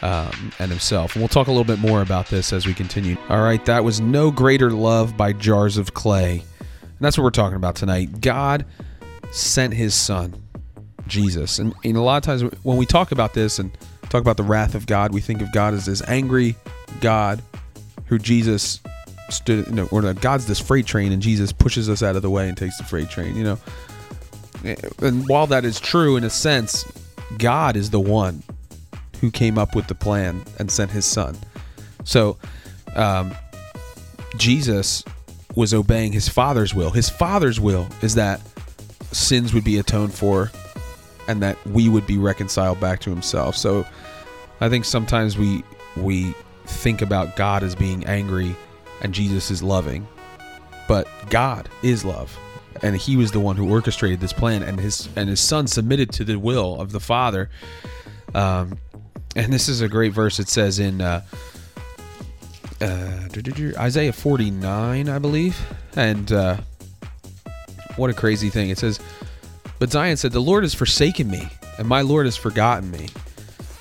um, 0.02 0.52
and 0.58 0.70
himself. 0.70 1.14
And 1.14 1.22
we'll 1.22 1.28
talk 1.28 1.48
a 1.48 1.50
little 1.50 1.64
bit 1.64 1.78
more 1.78 2.02
about 2.02 2.28
this 2.28 2.52
as 2.52 2.66
we 2.66 2.74
continue. 2.74 3.16
All 3.28 3.42
right, 3.42 3.64
that 3.66 3.84
was 3.84 4.00
No 4.00 4.30
Greater 4.30 4.70
Love 4.70 5.16
by 5.16 5.32
Jars 5.32 5.76
of 5.76 5.94
Clay. 5.94 6.42
And 6.60 6.98
that's 7.00 7.18
what 7.18 7.24
we're 7.24 7.30
talking 7.30 7.56
about 7.56 7.76
tonight. 7.76 8.20
God 8.20 8.66
sent 9.30 9.74
his 9.74 9.94
son, 9.94 10.42
Jesus. 11.10 11.58
And, 11.58 11.74
and 11.84 11.96
a 11.96 12.00
lot 12.00 12.16
of 12.16 12.22
times 12.22 12.42
when 12.62 12.76
we 12.76 12.86
talk 12.86 13.12
about 13.12 13.34
this 13.34 13.58
and 13.58 13.70
talk 14.08 14.22
about 14.22 14.36
the 14.36 14.42
wrath 14.42 14.74
of 14.74 14.86
God, 14.86 15.12
we 15.12 15.20
think 15.20 15.42
of 15.42 15.52
God 15.52 15.74
as 15.74 15.86
this 15.86 16.02
angry 16.08 16.56
God 17.00 17.42
who 18.06 18.18
Jesus 18.18 18.80
stood, 19.28 19.66
you 19.66 19.72
know, 19.72 19.88
or 19.92 20.02
no, 20.02 20.14
God's 20.14 20.46
this 20.46 20.58
freight 20.58 20.86
train 20.86 21.12
and 21.12 21.22
Jesus 21.22 21.52
pushes 21.52 21.88
us 21.88 22.02
out 22.02 22.16
of 22.16 22.22
the 22.22 22.30
way 22.30 22.48
and 22.48 22.56
takes 22.56 22.78
the 22.78 22.84
freight 22.84 23.10
train, 23.10 23.36
you 23.36 23.44
know. 23.44 23.58
And 25.00 25.28
while 25.28 25.46
that 25.46 25.64
is 25.64 25.80
true 25.80 26.16
in 26.16 26.24
a 26.24 26.30
sense, 26.30 26.84
God 27.38 27.76
is 27.76 27.90
the 27.90 28.00
one 28.00 28.42
who 29.20 29.30
came 29.30 29.58
up 29.58 29.74
with 29.74 29.86
the 29.86 29.94
plan 29.94 30.42
and 30.58 30.70
sent 30.70 30.90
his 30.90 31.04
son. 31.04 31.36
So, 32.04 32.38
um, 32.94 33.34
Jesus 34.36 35.04
was 35.54 35.74
obeying 35.74 36.12
his 36.12 36.28
father's 36.28 36.74
will. 36.74 36.90
His 36.90 37.08
father's 37.08 37.60
will 37.60 37.88
is 38.02 38.14
that 38.14 38.40
sins 39.12 39.52
would 39.52 39.64
be 39.64 39.78
atoned 39.78 40.14
for 40.14 40.50
and 41.30 41.42
that 41.42 41.64
we 41.66 41.88
would 41.88 42.06
be 42.06 42.18
reconciled 42.18 42.80
back 42.80 43.00
to 43.00 43.10
himself. 43.10 43.56
So, 43.56 43.86
I 44.60 44.68
think 44.68 44.84
sometimes 44.84 45.38
we 45.38 45.64
we 45.96 46.34
think 46.66 47.02
about 47.02 47.36
God 47.36 47.62
as 47.62 47.74
being 47.74 48.04
angry 48.06 48.54
and 49.00 49.14
Jesus 49.14 49.50
is 49.50 49.62
loving. 49.62 50.06
But 50.88 51.08
God 51.28 51.68
is 51.82 52.04
love. 52.04 52.36
And 52.82 52.96
he 52.96 53.16
was 53.16 53.32
the 53.32 53.40
one 53.40 53.56
who 53.56 53.70
orchestrated 53.70 54.20
this 54.20 54.32
plan 54.32 54.62
and 54.62 54.78
his 54.78 55.08
and 55.16 55.28
his 55.28 55.40
son 55.40 55.66
submitted 55.66 56.12
to 56.12 56.24
the 56.24 56.38
will 56.38 56.80
of 56.80 56.92
the 56.92 57.00
father. 57.00 57.50
Um, 58.34 58.78
and 59.36 59.52
this 59.52 59.68
is 59.68 59.80
a 59.80 59.88
great 59.88 60.12
verse. 60.12 60.38
It 60.38 60.48
says 60.48 60.78
in 60.78 61.00
uh, 61.00 61.22
uh, 62.80 63.28
Isaiah 63.78 64.12
49, 64.12 65.08
I 65.08 65.18
believe. 65.18 65.60
And 65.94 66.32
uh, 66.32 66.58
what 67.96 68.10
a 68.10 68.14
crazy 68.14 68.50
thing. 68.50 68.70
It 68.70 68.78
says, 68.78 68.98
But 69.80 69.90
Zion 69.90 70.16
said, 70.16 70.30
The 70.30 70.40
Lord 70.40 70.62
has 70.62 70.74
forsaken 70.74 71.28
me, 71.28 71.48
and 71.78 71.88
my 71.88 72.02
Lord 72.02 72.26
has 72.26 72.36
forgotten 72.36 72.90
me. 72.92 73.08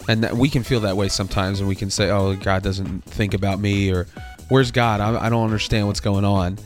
And 0.08 0.24
that 0.24 0.36
we 0.36 0.50
can 0.50 0.64
feel 0.64 0.80
that 0.80 0.98
way 0.98 1.10
sometimes, 1.10 1.60
and 1.60 1.70
we 1.70 1.76
can 1.76 1.92
say, 1.92 2.10
Oh, 2.10 2.36
God 2.36 2.64
doesn't 2.64 3.04
think 3.04 3.36
about 3.36 3.60
me, 3.60 3.92
or 3.92 4.08
Where's 4.48 4.72
God? 4.72 5.00
I, 5.00 5.26
I 5.26 5.30
don't 5.30 5.44
understand 5.44 5.86
what's 5.86 6.00
going 6.00 6.26
on. 6.26 6.58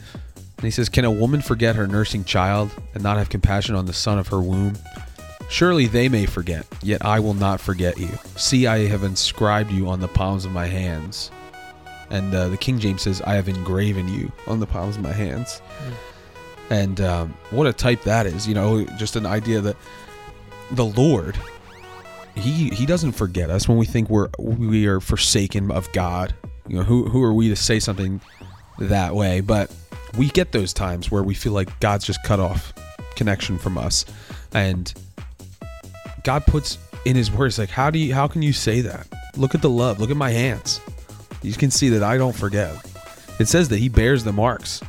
And 0.56 0.64
he 0.64 0.70
says, 0.70 0.88
Can 0.88 1.04
a 1.04 1.10
woman 1.10 1.42
forget 1.42 1.76
her 1.76 1.86
nursing 1.86 2.24
child 2.24 2.70
and 2.94 3.02
not 3.02 3.18
have 3.18 3.28
compassion 3.28 3.74
on 3.74 3.84
the 3.84 3.92
son 3.92 4.18
of 4.18 4.28
her 4.28 4.40
womb? 4.40 4.74
Surely 5.50 5.86
they 5.86 6.08
may 6.08 6.24
forget, 6.24 6.66
yet 6.82 7.04
I 7.04 7.20
will 7.20 7.34
not 7.34 7.60
forget 7.60 7.98
you. 7.98 8.08
See, 8.36 8.66
I 8.66 8.86
have 8.86 9.02
inscribed 9.02 9.70
you 9.70 9.88
on 9.88 10.00
the 10.00 10.08
palms 10.08 10.46
of 10.46 10.52
my 10.52 10.66
hands. 10.66 11.30
And 12.08 12.32
uh, 12.32 12.48
the 12.48 12.56
King 12.56 12.78
James 12.78 13.02
says, 13.02 13.20
I 13.22 13.34
have 13.34 13.48
engraven 13.48 14.08
you 14.08 14.32
on 14.46 14.60
the 14.60 14.66
palms 14.66 14.96
of 14.96 15.02
my 15.02 15.12
hands. 15.12 15.60
And 16.70 17.00
um, 17.00 17.34
what 17.50 17.66
a 17.66 17.72
type 17.72 18.02
that 18.02 18.26
is, 18.26 18.48
you 18.48 18.54
know, 18.54 18.84
just 18.96 19.16
an 19.16 19.26
idea 19.26 19.60
that 19.60 19.76
the 20.70 20.84
Lord, 20.84 21.36
he 22.34 22.70
he 22.70 22.86
doesn't 22.86 23.12
forget 23.12 23.50
us 23.50 23.68
when 23.68 23.78
we 23.78 23.86
think 23.86 24.08
we're 24.08 24.28
we 24.38 24.86
are 24.86 25.00
forsaken 25.00 25.70
of 25.70 25.90
God. 25.92 26.34
You 26.68 26.78
know, 26.78 26.82
who 26.82 27.08
who 27.08 27.22
are 27.22 27.34
we 27.34 27.48
to 27.48 27.56
say 27.56 27.78
something 27.78 28.20
that 28.78 29.14
way? 29.14 29.40
But 29.40 29.74
we 30.16 30.28
get 30.28 30.52
those 30.52 30.72
times 30.72 31.10
where 31.10 31.22
we 31.22 31.34
feel 31.34 31.52
like 31.52 31.78
God's 31.80 32.06
just 32.06 32.22
cut 32.22 32.40
off 32.40 32.72
connection 33.14 33.58
from 33.58 33.76
us, 33.76 34.04
and 34.54 34.92
God 36.24 36.46
puts 36.46 36.78
in 37.04 37.16
His 37.16 37.30
words 37.30 37.58
like, 37.58 37.70
how 37.70 37.90
do 37.90 37.98
you, 37.98 38.14
how 38.14 38.26
can 38.26 38.42
you 38.42 38.52
say 38.52 38.80
that? 38.80 39.06
Look 39.36 39.54
at 39.54 39.62
the 39.62 39.70
love. 39.70 40.00
Look 40.00 40.10
at 40.10 40.16
my 40.16 40.30
hands. 40.30 40.80
You 41.42 41.52
can 41.52 41.70
see 41.70 41.90
that 41.90 42.02
I 42.02 42.16
don't 42.16 42.34
forget. 42.34 42.74
It 43.38 43.46
says 43.46 43.68
that 43.68 43.78
He 43.78 43.88
bears 43.88 44.24
the 44.24 44.32
marks 44.32 44.80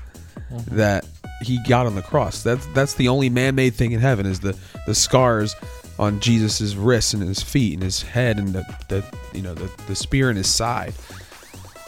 that 0.68 1.06
He 1.42 1.60
got 1.68 1.86
on 1.86 1.96
the 1.96 2.02
cross. 2.02 2.44
That's 2.44 2.66
that's 2.68 2.94
the 2.94 3.08
only 3.08 3.30
man-made 3.30 3.76
thing 3.76 3.92
in 3.92 4.00
heaven 4.00 4.26
is 4.26 4.40
the 4.40 4.58
the 4.86 4.96
scars 4.96 5.56
on 5.98 6.20
Jesus's 6.20 6.76
wrists 6.76 7.14
and 7.14 7.24
his 7.24 7.42
feet 7.42 7.74
and 7.74 7.84
his 7.84 8.02
head 8.02 8.38
and 8.38 8.50
the, 8.50 8.76
the 8.88 9.06
you 9.34 9.42
know 9.42 9.54
the, 9.54 9.70
the 9.88 9.96
spear 9.96 10.30
in 10.30 10.36
his 10.36 10.48
side. 10.48 10.94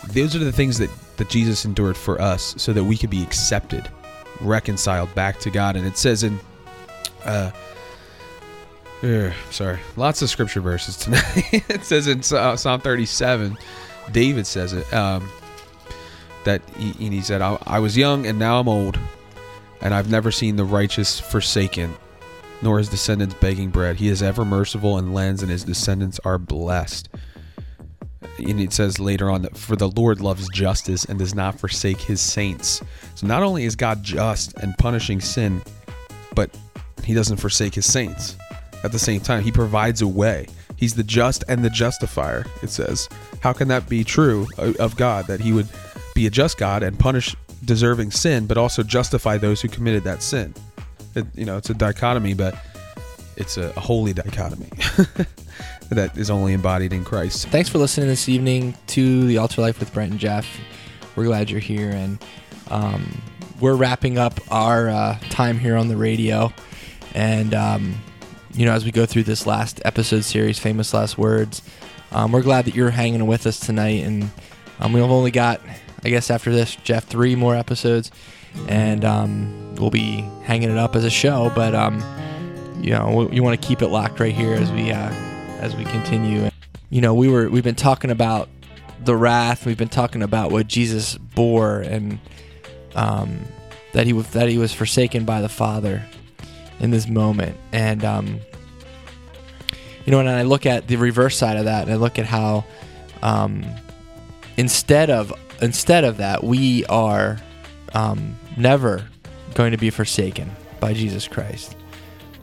Those 0.09 0.35
are 0.35 0.39
the 0.39 0.51
things 0.51 0.77
that 0.77 0.89
that 1.17 1.29
Jesus 1.29 1.65
endured 1.65 1.97
for 1.97 2.21
us 2.21 2.55
so 2.57 2.73
that 2.73 2.83
we 2.83 2.95
could 2.95 3.09
be 3.09 3.23
accepted, 3.23 3.89
reconciled 4.41 5.13
back 5.15 5.39
to 5.39 5.49
God. 5.49 5.75
And 5.75 5.85
it 5.85 5.97
says 5.97 6.23
in 6.23 6.39
uh 7.25 7.51
er, 9.03 9.33
sorry, 9.51 9.79
lots 9.95 10.21
of 10.21 10.29
scripture 10.29 10.61
verses 10.61 10.97
tonight. 10.97 11.23
it 11.69 11.83
says 11.83 12.07
in 12.07 12.21
Psa- 12.21 12.57
Psalm 12.57 12.81
37, 12.81 13.57
David 14.11 14.47
says 14.47 14.73
it 14.73 14.91
um, 14.93 15.29
that 16.45 16.61
he, 16.77 16.91
he 16.91 17.21
said, 17.21 17.41
I, 17.41 17.57
"I 17.65 17.79
was 17.79 17.97
young 17.97 18.25
and 18.25 18.39
now 18.39 18.59
I'm 18.59 18.69
old, 18.69 18.97
and 19.81 19.93
I've 19.93 20.09
never 20.09 20.31
seen 20.31 20.55
the 20.55 20.65
righteous 20.65 21.19
forsaken, 21.19 21.95
nor 22.61 22.77
his 22.77 22.89
descendants 22.89 23.35
begging 23.35 23.69
bread. 23.69 23.97
He 23.97 24.07
is 24.07 24.23
ever 24.23 24.45
merciful 24.45 24.97
and 24.97 25.13
lends, 25.13 25.41
and 25.41 25.51
his 25.51 25.63
descendants 25.63 26.19
are 26.25 26.37
blessed." 26.37 27.09
And 28.39 28.59
it 28.59 28.73
says 28.73 28.99
later 28.99 29.31
on 29.31 29.41
that 29.43 29.57
for 29.57 29.75
the 29.75 29.89
Lord 29.89 30.21
loves 30.21 30.47
justice 30.49 31.05
and 31.05 31.17
does 31.17 31.33
not 31.33 31.59
forsake 31.59 31.99
his 31.99 32.21
saints. 32.21 32.81
So 33.15 33.25
not 33.25 33.41
only 33.41 33.65
is 33.65 33.75
God 33.75 34.03
just 34.03 34.53
and 34.57 34.77
punishing 34.77 35.19
sin, 35.19 35.61
but 36.35 36.55
he 37.03 37.13
doesn't 37.13 37.37
forsake 37.37 37.73
his 37.73 37.91
saints. 37.91 38.37
At 38.83 38.91
the 38.91 38.99
same 38.99 39.21
time, 39.21 39.43
he 39.43 39.51
provides 39.51 40.01
a 40.01 40.07
way. 40.07 40.47
He's 40.75 40.93
the 40.93 41.03
just 41.03 41.43
and 41.47 41.65
the 41.65 41.69
justifier, 41.69 42.45
it 42.61 42.69
says. 42.69 43.09
How 43.41 43.53
can 43.53 43.67
that 43.69 43.89
be 43.89 44.03
true 44.03 44.47
uh, 44.59 44.73
of 44.79 44.95
God 44.95 45.25
that 45.27 45.39
he 45.39 45.51
would 45.51 45.67
be 46.13 46.27
a 46.27 46.29
just 46.29 46.57
God 46.59 46.83
and 46.83 46.99
punish 46.99 47.35
deserving 47.67 48.11
sin, 48.11 48.47
but 48.47 48.57
also 48.57 48.81
justify 48.81 49.37
those 49.37 49.61
who 49.61 49.67
committed 49.67 50.03
that 50.05 50.23
sin? 50.23 50.55
It, 51.13 51.25
you 51.35 51.45
know, 51.45 51.57
it's 51.57 51.69
a 51.69 51.73
dichotomy, 51.73 52.33
but 52.33 52.55
it's 53.35 53.57
a, 53.57 53.69
a 53.75 53.79
holy 53.79 54.13
dichotomy 54.13 54.69
that 55.89 56.17
is 56.17 56.31
only 56.31 56.53
embodied 56.53 56.93
in 56.93 57.03
Christ. 57.05 57.47
Thanks 57.49 57.69
for 57.69 57.77
listening 57.77 58.07
this 58.07 58.27
evening 58.27 58.75
to 58.87 59.27
the 59.27 59.37
Altar 59.37 59.61
Life 59.61 59.79
with 59.79 59.93
Brent 59.93 60.11
and 60.11 60.19
Geoff. 60.19 60.47
We're 61.15 61.25
glad 61.25 61.49
you're 61.49 61.59
here, 61.59 61.89
and 61.89 62.23
um, 62.69 63.21
we're 63.59 63.75
wrapping 63.75 64.17
up 64.17 64.39
our 64.49 64.89
uh, 64.89 65.19
time 65.29 65.59
here 65.59 65.75
on 65.75 65.87
the 65.87 65.97
radio. 65.97 66.51
And 67.13 67.53
um, 67.53 67.95
you 68.53 68.65
know, 68.65 68.73
as 68.73 68.85
we 68.85 68.91
go 68.91 69.05
through 69.05 69.23
this 69.23 69.45
last 69.45 69.81
episode 69.85 70.23
series, 70.23 70.57
famous 70.57 70.93
last 70.93 71.17
words, 71.17 71.61
um, 72.11 72.31
we're 72.31 72.41
glad 72.41 72.65
that 72.65 72.75
you're 72.75 72.89
hanging 72.89 73.25
with 73.27 73.45
us 73.45 73.59
tonight. 73.59 74.03
And 74.03 74.31
um, 74.79 74.93
we've 74.93 75.03
only 75.03 75.31
got, 75.31 75.61
I 76.03 76.09
guess, 76.09 76.29
after 76.29 76.51
this, 76.51 76.75
Geoff, 76.75 77.05
three 77.05 77.35
more 77.35 77.55
episodes, 77.55 78.11
and 78.67 79.03
um, 79.03 79.75
we'll 79.75 79.89
be 79.89 80.21
hanging 80.43 80.69
it 80.69 80.77
up 80.77 80.95
as 80.95 81.03
a 81.03 81.09
show. 81.09 81.51
But 81.55 81.75
um, 81.75 81.99
you 82.81 82.91
know, 82.91 83.29
you 83.31 83.43
want 83.43 83.59
to 83.59 83.67
keep 83.67 83.81
it 83.81 83.87
locked 83.87 84.19
right 84.19 84.33
here 84.33 84.53
as 84.53 84.71
we 84.71 84.91
uh, 84.91 85.09
as 85.59 85.75
we 85.75 85.83
continue. 85.85 86.49
You 86.89 87.01
know, 87.01 87.13
we 87.13 87.27
were 87.27 87.49
we've 87.49 87.63
been 87.63 87.75
talking 87.75 88.11
about 88.11 88.49
the 89.03 89.15
wrath. 89.15 89.65
We've 89.65 89.77
been 89.77 89.89
talking 89.89 90.23
about 90.23 90.51
what 90.51 90.67
Jesus 90.67 91.17
bore 91.17 91.79
and 91.79 92.19
um, 92.95 93.39
that 93.93 94.05
he 94.05 94.13
was 94.13 94.29
that 94.31 94.49
he 94.49 94.57
was 94.57 94.73
forsaken 94.73 95.25
by 95.25 95.41
the 95.41 95.49
Father 95.49 96.03
in 96.79 96.91
this 96.91 97.07
moment. 97.07 97.57
And 97.71 98.03
um, 98.05 98.39
you 100.05 100.11
know, 100.11 100.19
and 100.19 100.29
I 100.29 100.43
look 100.43 100.65
at 100.65 100.87
the 100.87 100.95
reverse 100.95 101.37
side 101.37 101.57
of 101.57 101.65
that, 101.65 101.83
and 101.83 101.91
I 101.91 101.95
look 101.95 102.19
at 102.19 102.25
how 102.25 102.65
um, 103.21 103.65
instead 104.55 105.09
of 105.09 105.33
instead 105.61 106.03
of 106.03 106.17
that, 106.17 106.43
we 106.43 106.85
are 106.85 107.37
um, 107.93 108.37
never 108.55 109.07
going 109.53 109.71
to 109.71 109.77
be 109.77 109.89
forsaken 109.89 110.51
by 110.79 110.93
Jesus 110.93 111.27
Christ. 111.27 111.75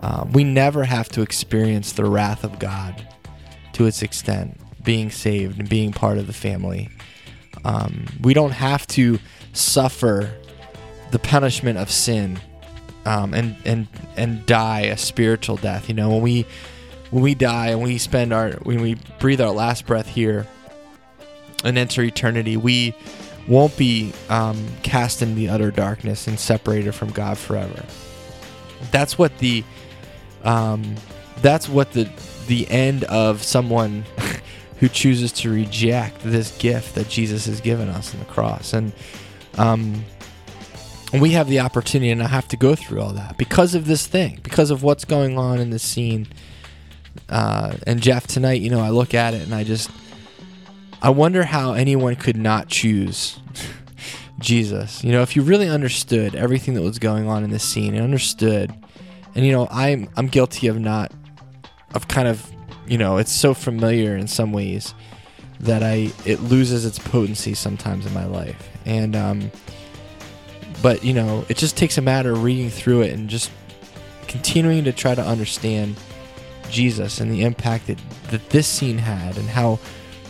Um, 0.00 0.32
we 0.32 0.44
never 0.44 0.84
have 0.84 1.08
to 1.10 1.22
experience 1.22 1.92
the 1.92 2.04
wrath 2.04 2.44
of 2.44 2.58
God 2.58 3.06
to 3.74 3.86
its 3.86 4.02
extent, 4.02 4.60
being 4.82 5.10
saved 5.10 5.58
and 5.58 5.68
being 5.68 5.92
part 5.92 6.18
of 6.18 6.26
the 6.26 6.32
family. 6.32 6.90
Um, 7.64 8.06
we 8.20 8.34
don't 8.34 8.52
have 8.52 8.86
to 8.88 9.18
suffer 9.52 10.30
the 11.10 11.18
punishment 11.18 11.78
of 11.78 11.90
sin 11.90 12.40
um, 13.06 13.34
and 13.34 13.56
and 13.64 13.86
and 14.16 14.44
die 14.46 14.82
a 14.82 14.96
spiritual 14.96 15.56
death. 15.56 15.88
You 15.88 15.94
know, 15.94 16.10
when 16.10 16.22
we 16.22 16.46
when 17.10 17.22
we 17.22 17.34
die 17.34 17.68
and 17.68 17.82
we 17.82 17.98
spend 17.98 18.32
our 18.32 18.52
when 18.62 18.80
we 18.82 18.96
breathe 19.18 19.40
our 19.40 19.52
last 19.52 19.86
breath 19.86 20.08
here 20.08 20.46
and 21.64 21.78
enter 21.78 22.02
eternity, 22.02 22.56
we 22.56 22.94
won't 23.48 23.76
be 23.76 24.12
um, 24.28 24.66
cast 24.82 25.22
in 25.22 25.34
the 25.34 25.48
utter 25.48 25.70
darkness 25.70 26.26
and 26.26 26.38
separated 26.38 26.94
from 26.94 27.10
God 27.10 27.38
forever. 27.38 27.84
That's 28.90 29.18
what 29.18 29.36
the 29.38 29.64
um, 30.44 30.94
that's 31.42 31.68
what 31.68 31.92
the 31.92 32.08
the 32.46 32.68
end 32.70 33.04
of 33.04 33.42
someone 33.42 34.04
who 34.78 34.88
chooses 34.88 35.32
to 35.32 35.50
reject 35.50 36.20
this 36.22 36.56
gift 36.58 36.94
that 36.94 37.08
Jesus 37.08 37.46
has 37.46 37.60
given 37.60 37.88
us 37.88 38.12
on 38.12 38.20
the 38.20 38.26
cross, 38.26 38.72
and 38.72 38.92
um, 39.56 40.04
we 41.20 41.30
have 41.30 41.48
the 41.48 41.60
opportunity 41.60 42.10
and 42.10 42.22
I 42.22 42.28
have 42.28 42.48
to 42.48 42.56
go 42.56 42.74
through 42.74 43.00
all 43.00 43.12
that 43.12 43.36
because 43.36 43.74
of 43.74 43.86
this 43.86 44.06
thing, 44.06 44.40
because 44.42 44.70
of 44.70 44.82
what's 44.82 45.04
going 45.04 45.38
on 45.38 45.60
in 45.60 45.70
this 45.70 45.82
scene. 45.82 46.26
Uh, 47.28 47.76
and 47.86 48.02
Geoff, 48.02 48.26
tonight, 48.26 48.60
you 48.60 48.70
know, 48.70 48.80
I 48.80 48.90
look 48.90 49.14
at 49.14 49.34
it 49.34 49.42
and 49.42 49.54
I 49.54 49.62
just, 49.64 49.90
I 51.04 51.10
wonder 51.10 51.44
how 51.44 51.74
anyone 51.74 52.16
could 52.16 52.38
not 52.38 52.68
choose 52.68 53.38
Jesus. 54.40 55.04
You 55.04 55.12
know, 55.12 55.20
if 55.20 55.36
you 55.36 55.42
really 55.42 55.68
understood 55.68 56.34
everything 56.34 56.72
that 56.74 56.80
was 56.80 56.98
going 56.98 57.28
on 57.28 57.44
in 57.44 57.50
this 57.50 57.62
scene 57.62 57.94
and 57.94 58.02
understood, 58.02 58.72
and 59.34 59.44
you 59.44 59.52
know, 59.52 59.68
I'm 59.70 60.08
I'm 60.16 60.28
guilty 60.28 60.66
of 60.66 60.80
not, 60.80 61.12
of 61.92 62.08
kind 62.08 62.26
of, 62.26 62.50
you 62.86 62.96
know, 62.96 63.18
it's 63.18 63.30
so 63.30 63.52
familiar 63.52 64.16
in 64.16 64.26
some 64.26 64.50
ways 64.50 64.94
that 65.60 65.82
I 65.82 66.10
it 66.24 66.40
loses 66.40 66.86
its 66.86 66.98
potency 66.98 67.52
sometimes 67.52 68.06
in 68.06 68.14
my 68.14 68.24
life, 68.24 68.70
and 68.86 69.14
um, 69.14 69.52
but 70.80 71.04
you 71.04 71.12
know, 71.12 71.44
it 71.50 71.58
just 71.58 71.76
takes 71.76 71.98
a 71.98 72.02
matter 72.02 72.32
of 72.32 72.42
reading 72.42 72.70
through 72.70 73.02
it 73.02 73.12
and 73.12 73.28
just 73.28 73.50
continuing 74.26 74.84
to 74.84 74.92
try 74.92 75.14
to 75.14 75.22
understand 75.22 75.96
Jesus 76.70 77.20
and 77.20 77.30
the 77.30 77.42
impact 77.42 77.88
that, 77.88 77.98
that 78.30 78.48
this 78.48 78.66
scene 78.66 78.96
had 78.96 79.36
and 79.36 79.50
how 79.50 79.78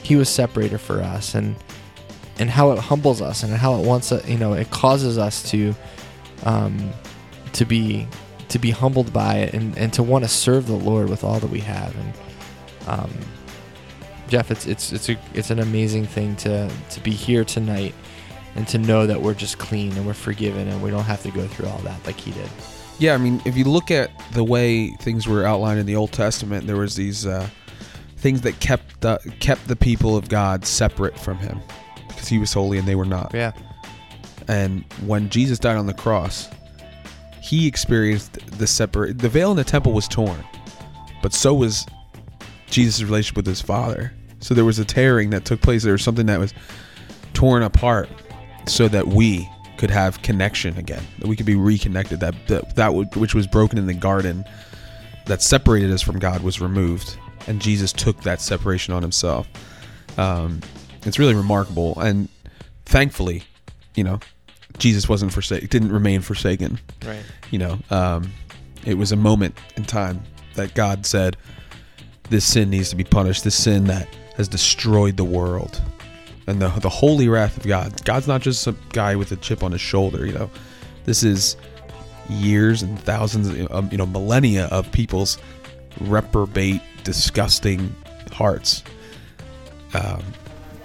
he 0.04 0.16
was 0.16 0.28
separated 0.28 0.78
for 0.78 1.00
us 1.00 1.34
and 1.34 1.56
and 2.38 2.50
how 2.50 2.72
it 2.72 2.78
humbles 2.78 3.22
us 3.22 3.42
and 3.44 3.54
how 3.54 3.76
it 3.76 3.86
wants 3.86 4.10
us, 4.10 4.28
you 4.28 4.36
know, 4.36 4.54
it 4.54 4.70
causes 4.70 5.18
us 5.18 5.48
to 5.50 5.74
um, 6.44 6.90
to 7.52 7.64
be 7.64 8.06
to 8.48 8.58
be 8.58 8.70
humbled 8.70 9.12
by 9.12 9.36
it 9.36 9.54
and, 9.54 9.76
and 9.78 9.92
to 9.94 10.02
want 10.02 10.24
to 10.24 10.28
serve 10.28 10.66
the 10.66 10.74
Lord 10.74 11.08
with 11.08 11.24
all 11.24 11.40
that 11.40 11.50
we 11.50 11.60
have 11.60 11.96
and 11.96 12.12
um, 12.86 13.10
Geoff, 14.28 14.50
it's 14.50 14.66
it's 14.66 14.92
it's 14.92 15.08
a 15.08 15.18
it's 15.34 15.50
an 15.50 15.60
amazing 15.60 16.06
thing 16.06 16.36
to 16.36 16.70
to 16.90 17.00
be 17.00 17.10
here 17.10 17.44
tonight 17.44 17.94
and 18.56 18.66
to 18.68 18.78
know 18.78 19.06
that 19.06 19.20
we're 19.20 19.34
just 19.34 19.58
clean 19.58 19.92
and 19.92 20.06
we're 20.06 20.14
forgiven 20.14 20.68
and 20.68 20.82
we 20.82 20.90
don't 20.90 21.04
have 21.04 21.22
to 21.22 21.30
go 21.30 21.46
through 21.46 21.68
all 21.68 21.78
that 21.78 22.04
like 22.06 22.18
he 22.18 22.30
did. 22.32 22.48
Yeah, 22.98 23.14
I 23.14 23.18
mean, 23.18 23.42
if 23.44 23.56
you 23.56 23.64
look 23.64 23.90
at 23.90 24.10
the 24.32 24.44
way 24.44 24.90
things 25.00 25.26
were 25.26 25.44
outlined 25.44 25.80
in 25.80 25.86
the 25.86 25.96
Old 25.96 26.12
Testament, 26.12 26.66
there 26.66 26.76
was 26.76 26.94
these 26.94 27.26
uh, 27.26 27.48
things 28.24 28.40
that 28.40 28.58
kept 28.58 29.02
the, 29.02 29.18
kept 29.38 29.68
the 29.68 29.76
people 29.76 30.16
of 30.16 30.30
God 30.30 30.64
separate 30.64 31.18
from 31.18 31.36
Him 31.36 31.60
because 32.08 32.26
He 32.26 32.38
was 32.38 32.54
holy 32.54 32.78
and 32.78 32.88
they 32.88 32.94
were 32.94 33.04
not. 33.04 33.32
Yeah. 33.34 33.52
And 34.48 34.82
when 35.04 35.28
Jesus 35.28 35.58
died 35.58 35.76
on 35.76 35.86
the 35.86 35.92
cross, 35.92 36.48
He 37.42 37.66
experienced 37.66 38.38
the 38.58 38.66
separate. 38.66 39.18
The 39.18 39.28
veil 39.28 39.50
in 39.50 39.58
the 39.58 39.64
temple 39.64 39.92
was 39.92 40.08
torn, 40.08 40.42
but 41.22 41.34
so 41.34 41.52
was 41.52 41.84
Jesus' 42.66 43.02
relationship 43.02 43.36
with 43.36 43.46
His 43.46 43.60
Father. 43.60 44.14
So 44.40 44.54
there 44.54 44.64
was 44.64 44.78
a 44.78 44.86
tearing 44.86 45.28
that 45.30 45.44
took 45.44 45.60
place. 45.60 45.82
There 45.82 45.92
was 45.92 46.02
something 46.02 46.26
that 46.26 46.40
was 46.40 46.54
torn 47.34 47.62
apart, 47.62 48.08
so 48.66 48.88
that 48.88 49.06
we 49.06 49.46
could 49.76 49.90
have 49.90 50.22
connection 50.22 50.78
again. 50.78 51.02
That 51.18 51.28
we 51.28 51.36
could 51.36 51.44
be 51.44 51.56
reconnected. 51.56 52.20
That 52.20 52.34
that, 52.46 52.76
that 52.76 52.88
which 53.16 53.34
was 53.34 53.46
broken 53.46 53.78
in 53.78 53.86
the 53.86 53.92
garden, 53.92 54.46
that 55.26 55.42
separated 55.42 55.90
us 55.90 56.00
from 56.00 56.18
God, 56.18 56.42
was 56.42 56.58
removed, 56.58 57.18
and 57.46 57.60
Jesus 57.60 57.92
took 57.92 58.20
that 58.22 58.40
separation 58.40 58.94
on 58.94 59.02
Himself. 59.02 59.48
Um, 60.18 60.60
it's 61.04 61.18
really 61.18 61.34
remarkable, 61.34 61.98
and 62.00 62.28
thankfully, 62.86 63.42
you 63.94 64.04
know, 64.04 64.20
Jesus 64.78 65.08
wasn't 65.08 65.32
forsaken. 65.32 65.68
Didn't 65.68 65.92
remain 65.92 66.20
forsaken. 66.20 66.80
Right. 67.04 67.22
You 67.50 67.58
know, 67.58 67.78
um, 67.90 68.32
it 68.84 68.94
was 68.94 69.12
a 69.12 69.16
moment 69.16 69.56
in 69.76 69.84
time 69.84 70.22
that 70.54 70.74
God 70.74 71.06
said, 71.06 71.36
"This 72.30 72.44
sin 72.44 72.70
needs 72.70 72.90
to 72.90 72.96
be 72.96 73.04
punished. 73.04 73.44
This 73.44 73.54
sin 73.54 73.84
that 73.84 74.08
has 74.36 74.48
destroyed 74.48 75.16
the 75.16 75.24
world 75.24 75.80
and 76.46 76.60
the 76.60 76.68
the 76.80 76.88
holy 76.88 77.28
wrath 77.28 77.56
of 77.56 77.64
God. 77.64 78.04
God's 78.04 78.28
not 78.28 78.40
just 78.40 78.62
some 78.62 78.78
guy 78.92 79.16
with 79.16 79.32
a 79.32 79.36
chip 79.36 79.62
on 79.62 79.72
his 79.72 79.80
shoulder. 79.80 80.26
You 80.26 80.32
know, 80.32 80.50
this 81.04 81.22
is 81.22 81.56
years 82.28 82.82
and 82.82 82.98
thousands, 82.98 83.48
of, 83.70 83.92
you 83.92 83.98
know, 83.98 84.06
millennia 84.06 84.66
of 84.66 84.90
people's 84.92 85.38
reprobate, 86.00 86.82
disgusting 87.04 87.94
hearts. 88.32 88.82
Um, 89.94 90.22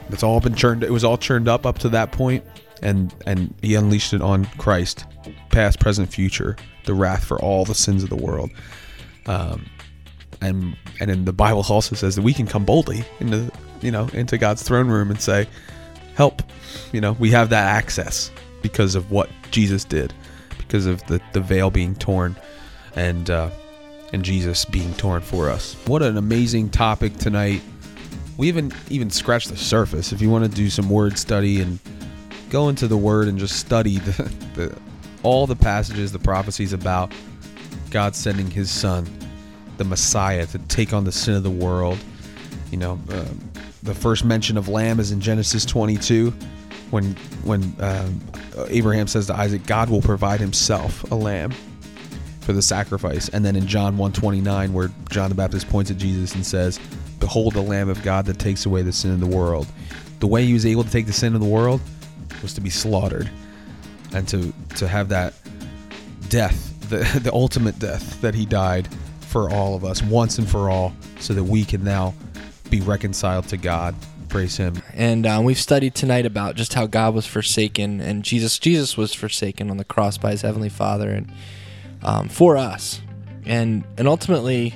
it's 0.10 0.24
all 0.24 0.40
been 0.40 0.56
churned. 0.56 0.84
It 0.84 0.92
was 0.92 1.04
all 1.04 1.18
churned 1.18 1.48
up 1.48 1.66
up 1.66 1.80
to 1.80 1.90
that 1.90 2.12
point, 2.12 2.44
and 2.82 3.14
and 3.26 3.54
he 3.62 3.76
unleashed 3.76 4.14
it 4.14 4.22
on 4.22 4.46
Christ, 4.58 5.06
past, 5.50 5.80
present, 5.80 6.12
future, 6.12 6.56
the 6.86 6.94
wrath 6.94 7.24
for 7.24 7.40
all 7.40 7.66
the 7.66 7.76
sins 7.76 8.04
of 8.04 8.10
the 8.10 8.16
world. 8.16 8.50
Um, 9.26 9.66
and 10.42 10.76
and 11.00 11.12
in 11.12 11.26
the 11.26 11.34
Bible 11.34 11.64
also 11.70 11.96
says 11.96 12.16
that 12.16 12.22
we 12.22 12.34
can 12.34 12.48
come 12.48 12.66
boldly 12.66 13.04
into 13.20 13.52
you 13.82 13.92
know 13.92 14.10
into 14.14 14.38
God's 14.38 14.64
throne 14.64 14.88
room 14.88 15.12
and 15.12 15.22
say, 15.22 15.48
"Help!" 16.16 16.42
You 16.92 17.02
know, 17.02 17.14
we 17.14 17.32
have 17.32 17.50
that 17.50 17.68
access 17.68 18.32
because 18.62 18.96
of 18.96 19.12
what 19.12 19.30
Jesus 19.52 19.84
did, 19.84 20.14
because 20.58 20.86
of 20.86 21.04
the 21.08 21.22
the 21.34 21.42
veil 21.42 21.70
being 21.70 21.96
torn, 21.96 22.36
and 22.96 23.30
uh, 23.30 23.50
and 24.14 24.24
Jesus 24.24 24.66
being 24.66 24.94
torn 24.96 25.22
for 25.22 25.50
us. 25.50 25.76
What 25.86 26.02
an 26.02 26.18
amazing 26.18 26.70
topic 26.70 27.18
tonight. 27.18 27.62
We 28.38 28.48
haven't 28.48 28.74
even 28.90 29.10
scratched 29.10 29.50
the 29.50 29.58
surface. 29.58 30.12
If 30.12 30.22
you 30.22 30.30
want 30.30 30.46
to 30.46 30.52
do 30.52 30.70
some 30.70 30.90
word 30.90 31.18
study 31.18 31.62
and 31.62 31.80
go 32.50 32.70
into 32.70 32.88
the 32.88 32.98
word 32.98 33.28
and 33.28 33.38
just 33.38 33.60
study 33.60 34.00
the, 34.00 34.24
the 34.56 34.78
all 35.24 35.46
the 35.46 35.56
passages, 35.56 36.12
the 36.12 36.20
prophecies 36.20 36.74
about 36.74 37.12
God 37.92 38.16
sending 38.16 38.50
His 38.50 38.72
Son, 38.72 39.08
the 39.78 39.84
Messiah, 39.84 40.46
to 40.48 40.60
take 40.60 40.94
on 40.94 41.04
the 41.04 41.12
sin 41.12 41.34
of 41.34 41.44
the 41.44 41.50
world. 41.50 41.98
You 42.72 42.78
know, 42.78 42.92
um, 43.10 43.52
the 43.84 43.94
first 43.94 44.24
mention 44.24 44.58
of 44.58 44.68
lamb 44.68 45.00
is 45.00 45.12
in 45.12 45.20
Genesis 45.20 45.66
22, 45.66 46.32
when 46.92 47.16
when 47.44 47.76
um, 47.80 48.22
Abraham 48.68 49.08
says 49.08 49.28
to 49.28 49.34
Isaac, 49.34 49.66
"God 49.66 49.90
will 49.90 50.02
provide 50.02 50.40
Himself 50.40 51.10
a 51.12 51.16
lamb 51.16 51.54
for 52.50 52.54
the 52.54 52.62
sacrifice." 52.64 53.30
And 53.30 53.46
then 53.46 53.56
in 53.56 53.68
John 53.68 53.96
1:29, 53.96 54.74
where 54.74 54.90
John 55.12 55.30
the 55.30 55.36
Baptist 55.36 55.70
points 55.70 55.92
at 55.92 55.98
Jesus 55.98 56.34
and 56.34 56.44
says, 56.44 56.80
"Behold, 57.20 57.54
the 57.54 57.62
Lamb 57.62 57.90
of 57.90 58.02
God 58.02 58.26
that 58.26 58.40
takes 58.40 58.66
away 58.66 58.82
the 58.82 58.92
sin 58.92 59.12
of 59.12 59.20
the 59.20 59.28
world." 59.28 59.68
The 60.20 60.28
way 60.28 60.46
He 60.48 60.54
was 60.54 60.66
able 60.66 60.84
to 60.84 60.90
take 60.90 61.06
the 61.06 61.14
sin 61.14 61.36
of 61.36 61.42
the 61.42 61.48
world 61.48 61.80
was 62.42 62.54
to 62.56 62.62
be 62.62 62.72
slaughtered 62.72 63.30
and 64.14 64.28
to 64.30 64.52
to 64.78 64.88
have 64.88 65.10
that 65.10 65.36
death, 66.30 66.74
the 66.90 67.20
the 67.24 67.32
ultimate 67.32 67.78
death 67.78 68.20
that 68.22 68.34
he 68.34 68.48
died 68.48 68.88
for 69.22 69.52
all 69.52 69.76
of 69.76 69.86
us 69.86 70.02
once 70.02 70.40
and 70.40 70.50
for 70.50 70.72
all, 70.72 70.92
so 71.20 71.36
that 71.36 71.44
we 71.44 71.64
can 71.64 71.84
now 71.84 72.16
be 72.72 72.82
reconciled 72.82 73.48
to 73.48 73.58
God. 73.58 73.94
Praise 74.28 74.58
Him. 74.58 74.82
And 74.94 75.26
uh, 75.26 75.42
we've 75.44 75.60
studied 75.60 75.96
tonight 75.96 76.26
about 76.26 76.56
just 76.56 76.74
how 76.74 76.88
God 76.88 77.14
was 77.14 77.26
forsaken, 77.26 78.02
and 78.02 78.24
Jesus 78.24 78.60
Jesus 78.60 78.98
was 78.98 79.14
forsaken 79.14 79.70
on 79.70 79.78
the 79.78 79.84
cross 79.84 80.18
by 80.18 80.32
His 80.32 80.42
heavenly 80.42 80.70
Father, 80.70 81.10
and 81.10 81.32
um, 82.04 82.30
for 82.30 82.58
us, 82.58 83.02
and 83.46 83.84
and 83.98 84.08
ultimately, 84.08 84.74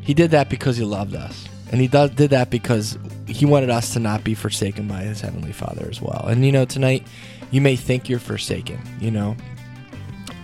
He 0.00 0.14
did 0.14 0.30
that 0.32 0.48
because 0.48 0.76
He 0.76 0.84
loved 0.84 1.14
us, 1.14 1.46
and 1.70 1.80
He 1.80 1.88
does, 1.88 2.10
did 2.10 2.30
that 2.30 2.50
because 2.50 2.98
He 3.26 3.44
wanted 3.44 3.70
us 3.70 3.92
to 3.94 4.00
not 4.00 4.24
be 4.24 4.34
forsaken 4.34 4.88
by 4.88 5.02
His 5.02 5.20
heavenly 5.20 5.52
Father 5.52 5.86
as 5.90 6.00
well. 6.00 6.26
And 6.28 6.44
you 6.44 6.52
know, 6.52 6.64
tonight, 6.64 7.06
you 7.50 7.60
may 7.60 7.76
think 7.76 8.08
you're 8.08 8.18
forsaken. 8.18 8.80
You 9.00 9.10
know, 9.10 9.36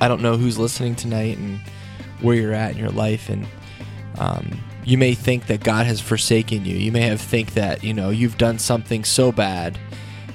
I 0.01 0.09
don't 0.09 0.23
know 0.23 0.37
who's 0.37 0.59
listening 0.59 0.95
tonight 0.95 1.39
and 1.39 1.61
where 2.21 2.37
you're 2.37 2.55
at 2.55 2.73
in 2.73 2.79
your 2.79 2.91
life, 2.91 3.29
and 3.29 3.47
um, 4.19 4.61
you 4.85 4.99
may 4.99 5.15
think 5.15 5.47
that 5.47 5.63
God 5.63 5.87
has 5.87 6.01
forsaken 6.01 6.65
you. 6.65 6.77
You 6.77 6.93
may 6.93 7.03
have 7.03 7.21
think 7.21 7.55
that 7.55 7.85
you 7.85 7.95
know 7.95 8.11
you've 8.11 8.39
done 8.39 8.59
something 8.59 9.05
so 9.05 9.33
bad, 9.33 9.79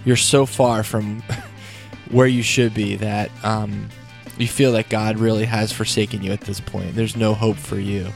you're 0.06 0.16
so 0.16 0.46
far 0.46 0.84
from 0.84 1.22
where 2.12 2.28
you 2.28 2.44
should 2.44 2.74
be 2.74 2.96
that 2.96 3.30
um, 3.44 3.90
you 4.38 4.48
feel 4.48 4.72
that 4.74 4.90
God 4.90 5.18
really 5.18 5.46
has 5.46 5.72
forsaken 5.72 6.24
you 6.24 6.32
at 6.32 6.42
this 6.42 6.60
point. 6.60 6.96
There's 6.96 7.16
no 7.16 7.34
hope 7.34 7.58
for 7.58 7.80
you, 7.80 8.08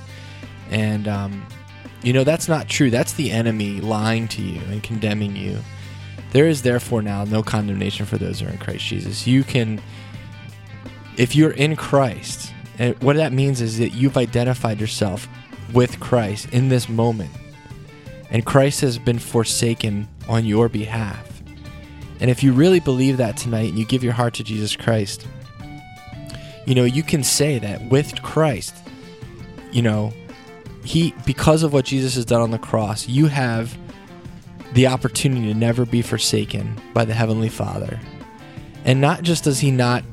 and 0.69 1.07
um, 1.07 1.45
you 2.03 2.13
know 2.13 2.23
that's 2.23 2.47
not 2.47 2.67
true. 2.67 2.89
That's 2.89 3.13
the 3.13 3.31
enemy 3.31 3.81
lying 3.81 4.27
to 4.29 4.41
you 4.41 4.62
and 4.69 4.81
condemning 4.84 5.36
you. 5.36 5.60
There 6.31 6.47
is 6.47 6.62
therefore 6.62 7.01
now 7.01 7.25
no 7.25 7.43
condemnation 7.43 8.05
for 8.05 8.17
those 8.17 8.39
who 8.39 8.47
are 8.47 8.51
in 8.51 8.57
Christ 8.57 8.86
Jesus. 8.86 9.27
You 9.27 9.43
can, 9.43 9.81
if 11.17 11.36
you're 11.36 11.51
in 11.51 11.75
Christ, 11.75 12.53
and 12.79 13.01
what 13.03 13.17
that 13.17 13.34
means 13.34 13.62
is 13.62 13.77
that 13.79 13.89
you've 13.89 14.17
identified 14.17 14.79
yourself 14.79 15.27
with 15.73 15.99
Christ 15.99 16.49
in 16.51 16.69
this 16.69 16.89
moment. 16.89 17.31
And 18.29 18.45
Christ 18.45 18.81
has 18.81 18.97
been 18.97 19.19
forsaken 19.19 20.07
on 20.27 20.45
your 20.45 20.69
behalf. 20.69 21.43
And 22.19 22.29
if 22.29 22.43
you 22.43 22.53
really 22.53 22.79
believe 22.79 23.17
that 23.17 23.36
tonight 23.36 23.69
and 23.69 23.79
you 23.79 23.86
give 23.86 24.03
your 24.03 24.13
heart 24.13 24.36
to 24.36 24.43
Jesus 24.43 24.75
Christ, 24.75 25.27
you 26.71 26.75
know, 26.75 26.86
you 26.86 27.03
can 27.03 27.21
say 27.21 27.60
that 27.60 27.89
with 27.89 28.21
Christ, 28.23 28.73
you 29.73 29.81
know, 29.81 30.13
he 30.86 31.13
because 31.25 31.63
of 31.63 31.73
what 31.73 31.84
Jesus 31.84 32.15
has 32.15 32.23
done 32.23 32.39
on 32.39 32.51
the 32.51 32.57
cross, 32.57 33.10
you 33.10 33.27
have 33.27 33.77
the 34.71 34.88
opportunity 34.88 35.51
to 35.51 35.53
never 35.53 35.86
be 35.86 36.01
forsaken 36.01 36.79
by 36.93 37.03
the 37.03 37.13
heavenly 37.13 37.49
Father. 37.49 37.99
And 38.86 39.01
not 39.01 39.23
just 39.23 39.43
does 39.43 39.60
he 39.60 39.69
not 39.69 40.05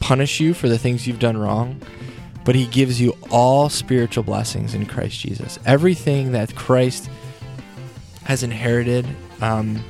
punish 0.00 0.40
you 0.40 0.54
for 0.54 0.68
the 0.68 0.76
things 0.76 1.06
you've 1.06 1.20
done 1.20 1.36
wrong, 1.36 1.80
but 2.44 2.56
he 2.56 2.66
gives 2.66 3.00
you 3.00 3.16
all 3.30 3.68
spiritual 3.68 4.24
blessings 4.24 4.74
in 4.74 4.86
Christ 4.86 5.20
Jesus. 5.20 5.60
Everything 5.66 6.32
that 6.32 6.56
Christ 6.56 7.08
has 8.24 8.42
inherited 8.42 9.06
um, 9.40 9.84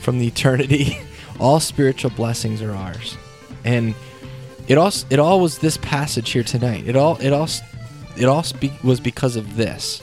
from 0.00 0.18
the 0.18 0.26
eternity, 0.26 0.98
all 1.38 1.60
spiritual 1.60 2.10
blessings 2.10 2.62
are 2.62 2.74
ours. 2.74 3.16
And 3.64 3.94
it 4.68 4.78
all 4.78 4.92
it 5.10 5.18
all 5.18 5.40
was 5.40 5.58
this 5.58 5.76
passage 5.78 6.30
here 6.30 6.42
tonight. 6.42 6.86
It 6.86 6.96
all 6.96 7.16
it 7.20 7.32
all 7.32 7.48
it 8.16 8.24
all 8.24 8.42
spe- 8.42 8.82
was 8.82 9.00
because 9.00 9.36
of 9.36 9.56
this, 9.56 10.02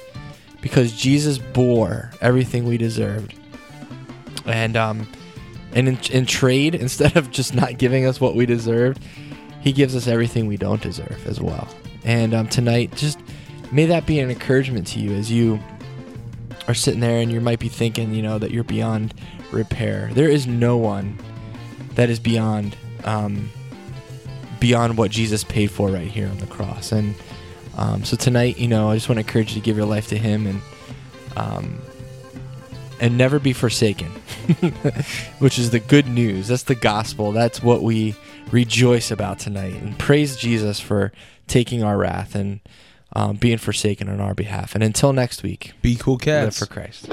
because 0.61 0.93
Jesus 0.93 1.37
bore 1.37 2.11
everything 2.21 2.65
we 2.65 2.77
deserved, 2.77 3.35
and 4.45 4.77
um, 4.77 5.07
and 5.73 5.87
in, 5.87 5.99
in 6.11 6.25
trade, 6.25 6.75
instead 6.87 7.17
of 7.17 7.31
just 7.31 7.53
not 7.53 7.77
giving 7.77 8.05
us 8.05 8.21
what 8.21 8.35
we 8.35 8.45
deserved, 8.45 9.01
he 9.61 9.71
gives 9.71 9.95
us 9.95 10.07
everything 10.07 10.47
we 10.47 10.57
don't 10.57 10.81
deserve 10.81 11.25
as 11.27 11.41
well. 11.41 11.67
And 12.03 12.33
um, 12.33 12.47
tonight, 12.47 12.95
just 12.95 13.19
may 13.71 13.85
that 13.85 14.05
be 14.05 14.19
an 14.19 14.29
encouragement 14.29 14.87
to 14.87 14.99
you 14.99 15.13
as 15.13 15.31
you 15.31 15.59
are 16.67 16.73
sitting 16.73 16.99
there 16.99 17.19
and 17.19 17.31
you 17.31 17.41
might 17.41 17.59
be 17.59 17.69
thinking, 17.69 18.13
you 18.13 18.21
know, 18.21 18.37
that 18.39 18.51
you're 18.51 18.63
beyond 18.63 19.13
repair. 19.51 20.09
There 20.13 20.29
is 20.29 20.47
no 20.47 20.77
one 20.77 21.17
that 21.95 22.09
is 22.09 22.19
beyond 22.19 22.75
um, 23.03 23.49
beyond 24.63 24.97
what 24.97 25.11
Jesus 25.11 25.43
paid 25.43 25.69
for 25.69 25.89
right 25.89 26.07
here 26.07 26.29
on 26.29 26.37
the 26.37 26.47
cross. 26.47 26.93
And 26.93 27.15
um, 27.75 28.05
so 28.05 28.15
tonight, 28.15 28.57
you 28.57 28.69
know, 28.69 28.89
I 28.89 28.95
just 28.95 29.09
want 29.09 29.17
to 29.17 29.19
encourage 29.27 29.49
you 29.49 29.55
to 29.55 29.65
give 29.65 29.75
your 29.75 29.85
life 29.85 30.07
to 30.07 30.17
Him 30.17 30.47
and 30.47 30.61
um, 31.35 31.81
and 33.01 33.17
never 33.17 33.39
be 33.39 33.51
forsaken, 33.51 34.07
which 35.39 35.59
is 35.59 35.71
the 35.71 35.81
good 35.81 36.07
news. 36.07 36.47
That's 36.47 36.63
the 36.63 36.75
gospel. 36.75 37.33
That's 37.33 37.61
what 37.61 37.83
we 37.83 38.15
rejoice 38.51 39.11
about 39.11 39.37
tonight. 39.37 39.73
And 39.73 39.99
praise 39.99 40.37
Jesus 40.37 40.79
for 40.79 41.11
taking 41.47 41.83
our 41.83 41.97
wrath 41.97 42.33
and 42.33 42.61
um, 43.11 43.35
being 43.35 43.57
forsaken 43.57 44.07
on 44.07 44.21
our 44.21 44.33
behalf. 44.33 44.75
And 44.75 44.83
until 44.83 45.11
next 45.11 45.43
week, 45.43 45.73
Be 45.81 45.97
cool, 45.97 46.17
live 46.25 46.55
for 46.55 46.67
Christ. 46.67 47.09